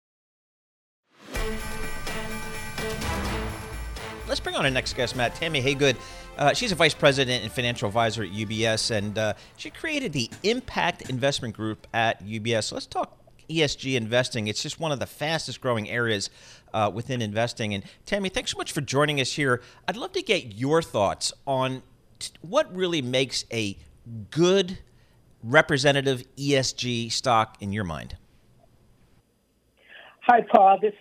Let's 4.28 4.40
bring 4.40 4.56
on 4.56 4.64
our 4.64 4.72
next 4.72 4.94
guest, 4.94 5.16
Matt. 5.16 5.36
Tammy 5.36 5.62
Haygood. 5.62 5.98
Uh, 6.38 6.54
she's 6.54 6.72
a 6.72 6.76
vice 6.76 6.94
president 6.94 7.44
and 7.44 7.52
financial 7.52 7.88
advisor 7.88 8.24
at 8.24 8.30
UBS, 8.30 8.92
and 8.92 9.18
uh, 9.18 9.34
she 9.58 9.70
created 9.70 10.14
the 10.14 10.30
Impact 10.44 11.10
Investment 11.10 11.54
Group 11.54 11.86
at 11.94 12.24
UBS. 12.26 12.66
So 12.66 12.76
let's 12.76 12.86
talk 12.86 13.18
ESG 13.50 13.96
investing. 13.96 14.48
It's 14.48 14.64
just 14.64 14.80
one 14.80 14.92
of 14.92 15.00
the 15.00 15.06
fastest 15.06 15.60
growing 15.60 15.90
areas 15.90 16.30
uh, 16.74 16.90
within 16.94 17.22
investing. 17.22 17.74
And 17.74 17.84
Tammy, 18.06 18.30
thanks 18.30 18.52
so 18.52 18.58
much 18.58 18.72
for 18.72 18.82
joining 18.82 19.20
us 19.20 19.34
here. 19.34 19.62
I'd 19.88 19.98
love 19.98 20.14
to 20.14 20.22
get 20.22 20.56
your 20.56 20.82
thoughts 20.82 21.34
on 21.46 21.84
t- 22.20 22.32
what 22.42 22.74
really 22.74 23.02
makes 23.02 23.46
a 23.52 23.78
good 24.30 24.80
representative 25.44 26.24
ESG 26.38 27.12
stock 27.12 27.58
in 27.60 27.72
your 27.72 27.84
mind? 27.84 28.18
Hi, 30.22 30.42
Paul. 30.42 30.80
This 30.82 30.94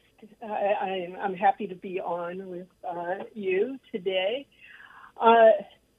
I, 0.43 1.09
am 1.21 1.35
happy 1.35 1.67
to 1.67 1.75
be 1.75 2.01
on 2.01 2.49
with 2.49 2.67
uh, 2.89 3.25
you 3.35 3.79
today. 3.93 4.47
Uh, 5.21 5.51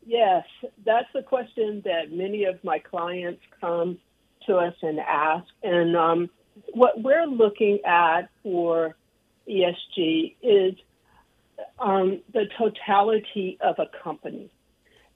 yes, 0.05 0.43
that's 0.85 1.07
a 1.15 1.23
question 1.23 1.81
that 1.85 2.11
many 2.11 2.45
of 2.45 2.63
my 2.63 2.79
clients 2.79 3.41
come 3.59 3.99
to 4.47 4.57
us 4.57 4.73
and 4.81 4.99
ask. 4.99 5.47
And 5.63 5.95
um, 5.95 6.29
what 6.73 7.01
we're 7.01 7.25
looking 7.25 7.79
at 7.85 8.29
for 8.43 8.95
ESG 9.47 10.35
is 10.41 10.73
um, 11.79 12.21
the 12.33 12.45
totality 12.57 13.57
of 13.61 13.75
a 13.79 13.85
company. 14.03 14.49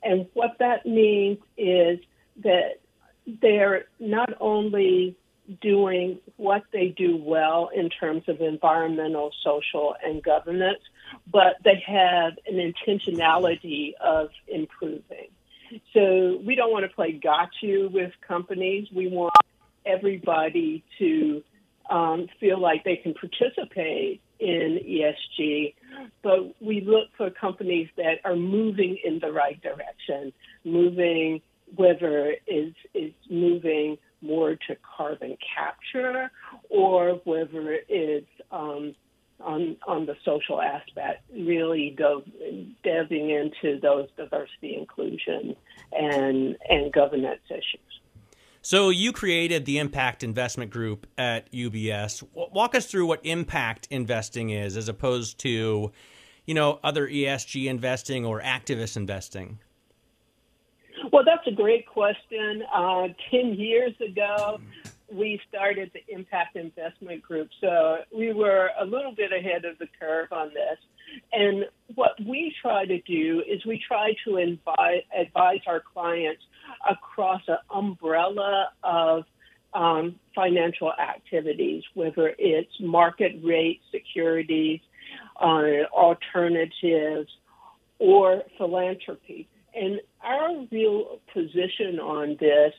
And 0.05 0.27
what 0.33 0.57
that 0.59 0.85
means 0.85 1.39
is 1.57 1.99
that 2.43 2.79
they're 3.25 3.85
not 3.99 4.29
only 4.39 5.17
doing 5.61 6.19
what 6.37 6.63
they 6.71 6.89
do 6.89 7.17
well 7.17 7.69
in 7.75 7.89
terms 7.89 8.23
of 8.27 8.39
environmental, 8.39 9.31
social, 9.43 9.95
and 10.03 10.23
governance, 10.23 10.79
but 11.31 11.57
they 11.63 11.83
have 11.85 12.33
an 12.47 12.55
intentionality 12.55 13.93
of 13.99 14.29
improving. 14.47 15.27
So 15.93 16.39
we 16.43 16.55
don't 16.55 16.71
want 16.71 16.85
to 16.85 16.95
play 16.95 17.11
got 17.11 17.49
you 17.61 17.89
with 17.91 18.11
companies. 18.27 18.87
We 18.93 19.07
want 19.07 19.33
everybody 19.85 20.83
to 20.99 21.43
um, 21.89 22.27
feel 22.39 22.59
like 22.59 22.83
they 22.83 22.95
can 22.95 23.13
participate 23.13 24.21
in 24.45 24.79
ESG, 24.87 25.73
but 26.21 26.55
we 26.61 26.81
look 26.81 27.07
for 27.17 27.29
companies 27.31 27.89
that 27.97 28.19
are 28.23 28.35
moving 28.35 28.97
in 29.03 29.19
the 29.19 29.31
right 29.31 29.59
direction, 29.61 30.31
moving 30.63 31.41
whether 31.75 32.35
it's, 32.45 32.77
it's 32.93 33.15
moving 33.29 33.97
more 34.21 34.55
to 34.67 34.77
carbon 34.97 35.35
capture 35.55 36.31
or 36.69 37.21
whether 37.23 37.77
it's 37.89 38.27
um, 38.51 38.95
on 39.41 39.75
on 39.85 40.05
the 40.05 40.15
social 40.23 40.61
aspect, 40.61 41.23
really 41.33 41.93
go 41.97 42.23
delving 42.83 43.31
into 43.31 43.79
those 43.81 44.07
diversity, 44.15 44.77
inclusion, 44.77 45.55
and 45.91 46.55
and 46.69 46.93
governance 46.93 47.41
issues. 47.49 47.99
So 48.65 48.89
you 48.89 49.11
created 49.11 49.65
the 49.65 49.77
Impact 49.77 50.23
Investment 50.23 50.71
Group 50.71 51.05
at 51.19 51.51
UBS. 51.51 52.23
Walk 52.33 52.73
us 52.73 52.87
through 52.87 53.05
what 53.05 53.23
impact 53.23 53.87
investing 53.91 54.49
is, 54.49 54.75
as 54.75 54.89
opposed 54.89 55.37
to, 55.41 55.91
you 56.47 56.53
know, 56.55 56.79
other 56.83 57.07
ESG 57.07 57.67
investing 57.67 58.25
or 58.25 58.41
activist 58.41 58.97
investing. 58.97 59.59
Well, 61.13 61.23
that's 61.23 61.45
a 61.45 61.51
great 61.51 61.85
question. 61.85 62.63
Uh, 62.73 63.09
Ten 63.29 63.53
years 63.53 63.93
ago, 64.01 64.59
we 65.11 65.39
started 65.47 65.91
the 65.93 66.01
Impact 66.11 66.55
Investment 66.55 67.21
Group. 67.21 67.49
So 67.61 67.97
we 68.11 68.33
were 68.33 68.71
a 68.79 68.85
little 68.85 69.13
bit 69.13 69.31
ahead 69.31 69.65
of 69.65 69.77
the 69.77 69.87
curve 69.99 70.31
on 70.31 70.47
this. 70.55 70.79
And 71.31 71.65
what 71.93 72.11
we 72.25 72.53
try 72.61 72.85
to 72.85 72.99
do 73.01 73.43
is 73.47 73.65
we 73.65 73.81
try 73.87 74.13
to 74.25 74.37
advise, 74.37 75.03
advise 75.15 75.59
our 75.67 75.81
clients 75.81 76.41
across 76.89 77.41
an 77.47 77.57
umbrella 77.69 78.69
of 78.83 79.23
um, 79.73 80.15
financial 80.33 80.91
activities, 80.93 81.83
whether 81.93 82.33
it's 82.37 82.71
market 82.79 83.39
rate 83.43 83.81
securities, 83.91 84.79
uh, 85.39 85.83
alternatives, 85.93 87.29
or 87.99 88.43
philanthropy. 88.57 89.47
And 89.73 89.99
our 90.21 90.65
real 90.71 91.19
position 91.33 91.99
on 91.99 92.37
this 92.39 92.73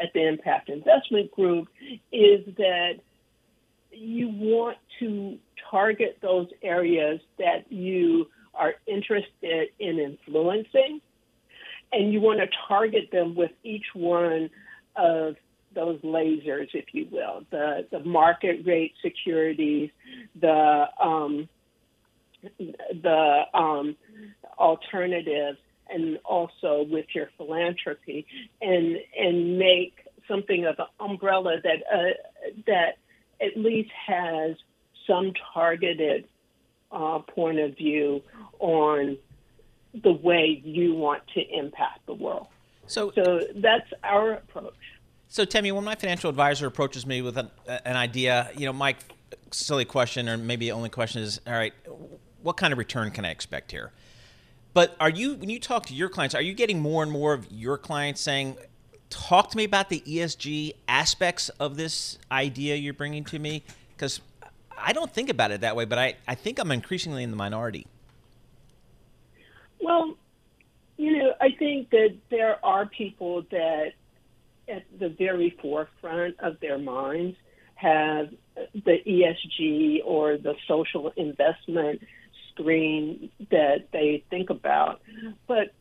at 0.00 0.12
the 0.12 0.26
Impact 0.26 0.68
Investment 0.68 1.30
Group 1.30 1.68
is 2.12 2.44
that 2.56 2.94
you 3.92 4.28
want 4.28 4.76
to 5.00 5.38
target 5.70 6.18
those 6.22 6.48
areas 6.62 7.20
that 7.38 7.70
you 7.70 8.28
are 8.54 8.74
interested 8.86 9.68
in 9.78 9.98
influencing, 9.98 11.00
and 11.92 12.12
you 12.12 12.20
want 12.20 12.40
to 12.40 12.46
target 12.68 13.10
them 13.10 13.34
with 13.34 13.50
each 13.62 13.86
one 13.94 14.50
of 14.96 15.36
those 15.74 16.00
lasers, 16.00 16.68
if 16.74 16.86
you 16.92 17.06
will, 17.10 17.44
the 17.50 17.86
the 17.90 18.00
market 18.00 18.66
rate 18.66 18.92
securities, 19.02 19.90
the 20.40 20.86
um, 21.00 21.48
the 22.58 23.42
um, 23.54 23.96
alternatives, 24.58 25.58
and 25.88 26.18
also 26.24 26.86
with 26.90 27.06
your 27.14 27.30
philanthropy 27.36 28.26
and 28.60 28.98
and 29.18 29.58
make 29.58 29.94
something 30.28 30.64
of 30.64 30.76
an 30.78 30.86
umbrella 31.00 31.56
that 31.62 31.82
uh, 31.92 32.52
that 32.66 32.98
at 33.40 33.56
least 33.56 33.90
has 34.06 34.56
some 35.06 35.32
targeted 35.54 36.26
uh, 36.92 37.20
point 37.20 37.58
of 37.58 37.76
view 37.76 38.22
on 38.58 39.16
the 40.02 40.12
way 40.12 40.60
you 40.64 40.94
want 40.94 41.22
to 41.34 41.40
impact 41.40 42.06
the 42.06 42.14
world. 42.14 42.46
So, 42.86 43.12
so 43.14 43.40
that's 43.56 43.90
our 44.02 44.32
approach. 44.34 44.74
So, 45.28 45.44
Tammy, 45.44 45.70
when 45.70 45.84
my 45.84 45.94
financial 45.94 46.28
advisor 46.28 46.66
approaches 46.66 47.06
me 47.06 47.22
with 47.22 47.36
an, 47.36 47.50
an 47.66 47.96
idea, 47.96 48.50
you 48.56 48.66
know, 48.66 48.72
my 48.72 48.96
silly 49.52 49.84
question, 49.84 50.28
or 50.28 50.36
maybe 50.36 50.66
the 50.66 50.72
only 50.72 50.88
question 50.88 51.22
is, 51.22 51.40
all 51.46 51.52
right, 51.52 51.72
what 52.42 52.56
kind 52.56 52.72
of 52.72 52.78
return 52.78 53.10
can 53.10 53.24
I 53.24 53.30
expect 53.30 53.70
here? 53.70 53.92
But 54.72 54.96
are 55.00 55.10
you 55.10 55.34
when 55.34 55.50
you 55.50 55.58
talk 55.58 55.86
to 55.86 55.94
your 55.94 56.08
clients, 56.08 56.34
are 56.34 56.42
you 56.42 56.54
getting 56.54 56.80
more 56.80 57.02
and 57.02 57.10
more 57.10 57.32
of 57.32 57.50
your 57.50 57.76
clients 57.78 58.20
saying, 58.20 58.56
"Talk 59.10 59.50
to 59.50 59.56
me 59.56 59.64
about 59.64 59.88
the 59.88 60.00
ESG 60.06 60.72
aspects 60.88 61.48
of 61.60 61.76
this 61.76 62.18
idea 62.30 62.76
you're 62.76 62.94
bringing 62.94 63.24
to 63.24 63.38
me"? 63.38 63.62
Because 63.94 64.20
I 64.76 64.92
don't 64.92 65.12
think 65.12 65.28
about 65.28 65.50
it 65.50 65.60
that 65.60 65.76
way, 65.76 65.84
but 65.84 65.98
I, 65.98 66.14
I 66.26 66.34
think 66.34 66.58
I'm 66.58 66.72
increasingly 66.72 67.22
in 67.22 67.30
the 67.30 67.36
minority. 67.36 67.86
Well, 69.80 70.16
you 70.96 71.18
know, 71.18 71.34
I 71.40 71.50
think 71.58 71.90
that 71.90 72.16
there 72.30 72.64
are 72.64 72.86
people 72.86 73.42
that 73.50 73.92
at 74.68 74.84
the 74.98 75.08
very 75.08 75.50
forefront 75.60 76.38
of 76.40 76.60
their 76.60 76.78
minds 76.78 77.36
have 77.74 78.30
the 78.74 78.98
ESG 79.06 80.00
or 80.04 80.36
the 80.36 80.54
social 80.68 81.12
investment 81.16 82.02
screen 82.50 83.30
that 83.50 83.88
they 83.92 84.22
think 84.30 84.50
about. 84.50 85.00
But 85.46 85.72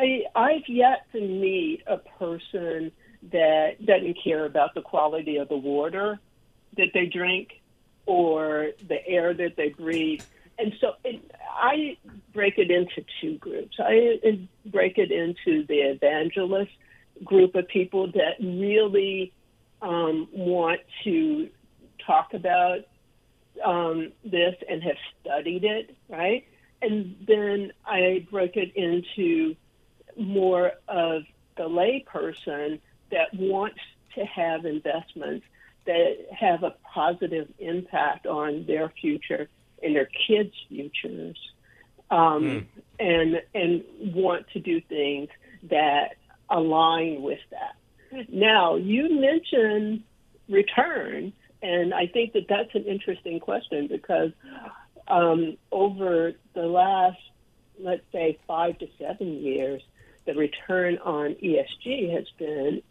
I, 0.00 0.24
I've 0.34 0.68
yet 0.68 1.06
to 1.12 1.20
meet 1.20 1.82
a 1.86 1.98
person 1.98 2.90
that 3.32 3.84
doesn't 3.84 4.16
care 4.24 4.46
about 4.46 4.74
the 4.74 4.80
quality 4.80 5.36
of 5.36 5.48
the 5.48 5.56
water 5.56 6.18
that 6.78 6.88
they 6.94 7.06
drink 7.06 7.60
or 8.06 8.70
the 8.88 9.06
air 9.06 9.34
that 9.34 9.56
they 9.56 9.68
breathe. 9.68 10.22
And 10.58 10.72
so 10.80 10.94
it, 11.04 11.30
I 11.50 11.98
break 12.32 12.58
it 12.58 12.70
into 12.70 13.04
two 13.20 13.36
groups. 13.38 13.76
I 13.78 14.48
break 14.64 14.96
it 14.96 15.10
into 15.10 15.66
the 15.66 15.80
evangelist 15.80 16.72
group 17.22 17.54
of 17.54 17.68
people 17.68 18.10
that 18.12 18.36
really 18.40 19.32
um, 19.82 20.28
want 20.32 20.80
to 21.04 21.50
talk 22.06 22.32
about 22.32 22.80
um, 23.62 24.12
this 24.24 24.54
and 24.68 24.82
have 24.82 24.96
studied 25.20 25.64
it, 25.64 25.94
right? 26.08 26.46
And 26.80 27.16
then 27.26 27.72
I 27.84 28.26
broke 28.30 28.56
it 28.56 28.74
into 28.74 29.56
more 30.16 30.72
of 30.88 31.22
the 31.56 31.68
layperson 31.68 32.80
that 33.10 33.32
wants 33.34 33.80
to 34.14 34.24
have 34.24 34.64
investments 34.64 35.46
that 35.86 36.16
have 36.38 36.62
a 36.62 36.74
positive 36.94 37.48
impact 37.58 38.26
on 38.26 38.64
their 38.66 38.92
future 39.00 39.48
and 39.82 39.96
their 39.96 40.08
kids' 40.26 40.54
futures, 40.68 41.38
um, 42.10 42.42
mm. 42.44 42.66
and 42.98 43.42
and 43.54 43.84
want 44.14 44.46
to 44.52 44.60
do 44.60 44.80
things 44.82 45.28
that 45.64 46.16
align 46.48 47.22
with 47.22 47.38
that. 47.50 48.28
Now, 48.28 48.76
you 48.76 49.20
mentioned 49.20 50.02
return, 50.48 51.32
and 51.62 51.94
I 51.94 52.06
think 52.06 52.32
that 52.32 52.46
that's 52.48 52.74
an 52.74 52.84
interesting 52.84 53.40
question 53.40 53.86
because 53.86 54.32
um, 55.08 55.56
over 55.70 56.32
the 56.54 56.62
last, 56.62 57.18
let's 57.78 58.02
say, 58.12 58.38
five 58.46 58.78
to 58.78 58.88
seven 58.98 59.42
years, 59.42 59.82
the 60.32 60.38
return 60.38 60.98
on 60.98 61.34
ESG 61.34 62.12
has 62.12 62.26
been 62.38 62.82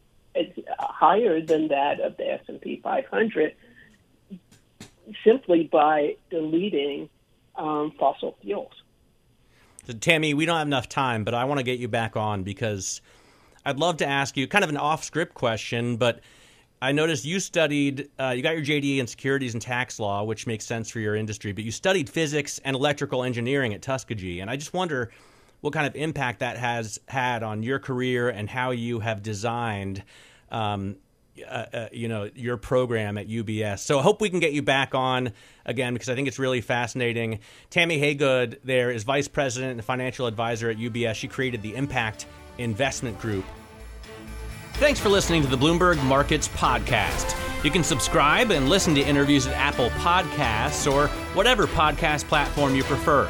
higher 0.78 1.42
than 1.42 1.70
that 1.70 2.00
of 2.00 2.18
the 2.18 2.34
S&P 2.34 2.80
500 2.84 3.56
simply 5.24 5.64
by 5.64 6.16
deleting 6.30 7.10
um, 7.56 7.92
fossil 7.98 8.38
fuels. 8.42 8.74
So, 9.86 9.94
Tammy, 9.94 10.34
we 10.34 10.46
don't 10.46 10.58
have 10.58 10.68
enough 10.68 10.90
time, 10.90 11.24
but 11.24 11.34
I 11.34 11.46
want 11.46 11.60
to 11.60 11.64
get 11.64 11.80
you 11.80 11.88
back 11.88 12.16
on 12.16 12.44
because 12.44 13.02
I'd 13.66 13.80
love 13.80 13.98
to 13.98 14.08
ask 14.08 14.38
you 14.38 14.48
kind 14.48 14.64
of 14.64 14.70
an 14.70 14.78
off-script 14.78 15.34
question, 15.34 15.98
but– 15.98 16.20
I 16.82 16.94
noticed 16.94 17.26
you 17.26 17.42
studied, 17.42 18.10
uh, 18.18 18.30
you 18.30 18.42
got 18.42 18.56
your 18.56 18.64
JD 18.64 19.00
in 19.00 19.08
securities 19.08 19.54
and 19.54 19.62
tax 19.62 20.00
law, 20.00 20.24
which 20.24 20.48
makes 20.48 20.66
sense 20.66 20.90
for 20.90 21.00
your 21.00 21.14
industry, 21.14 21.52
but 21.52 21.66
you 21.66 21.72
studied 21.72 22.10
physics 22.10 22.60
and 22.64 22.74
electrical 22.74 23.24
engineering 23.24 23.74
at 23.74 23.82
Tuskegee. 23.82 24.40
And 24.40 24.50
I 24.50 24.56
just 24.56 24.74
wonder 24.74 25.12
what 25.62 25.74
kind 25.74 25.88
of 25.88 25.96
impact 25.96 26.40
that 26.40 26.58
has 26.58 27.00
had 27.08 27.44
on 27.44 27.64
your 27.64 27.80
career 27.80 28.30
and 28.30 28.50
how 28.50 28.72
you 28.72 29.00
have 29.00 29.22
designed. 29.22 30.04
Um, 30.52 30.98
uh, 31.48 31.66
uh, 31.74 31.88
you 31.94 32.10
know 32.10 32.30
your 32.36 32.58
program 32.58 33.18
at 33.18 33.30
UBS. 33.30 33.80
So 33.80 33.98
I 33.98 34.02
hope 34.02 34.20
we 34.20 34.30
can 34.30 34.42
get 34.42 34.52
you 34.52 34.62
back 34.62 34.94
on 34.94 35.32
again 35.66 35.94
because 35.94 36.10
I 36.10 36.16
think 36.16 36.28
it's 36.28 36.38
really 36.38 36.60
fascinating. 36.60 37.40
Tammy 37.70 37.98
Haygood 37.98 38.58
there 38.66 38.92
is 38.92 39.04
vice 39.04 39.30
president 39.30 39.72
and 39.72 39.86
financial 39.86 40.28
advisor 40.28 40.70
at 40.70 40.76
UBS. 40.76 41.16
She 41.16 41.30
created 41.30 41.62
the 41.62 41.76
Impact 41.76 42.26
Investment 42.58 43.18
Group 43.20 43.46
Thanks 44.80 44.98
for 44.98 45.10
listening 45.10 45.42
to 45.42 45.50
the 45.50 45.58
Bloomberg 45.58 46.02
Markets 46.06 46.48
Podcast. 46.48 47.36
You 47.66 47.70
can 47.70 47.84
subscribe 47.84 48.50
and 48.50 48.70
listen 48.70 48.96
to 48.96 49.02
interviews 49.02 49.46
at 49.46 49.54
Apple 49.54 49.90
Podcasts 49.90 50.90
or 50.90 51.08
whatever 51.36 51.68
podcast 51.68 52.30
platform 52.30 52.74
you 52.74 52.84
prefer. 52.84 53.30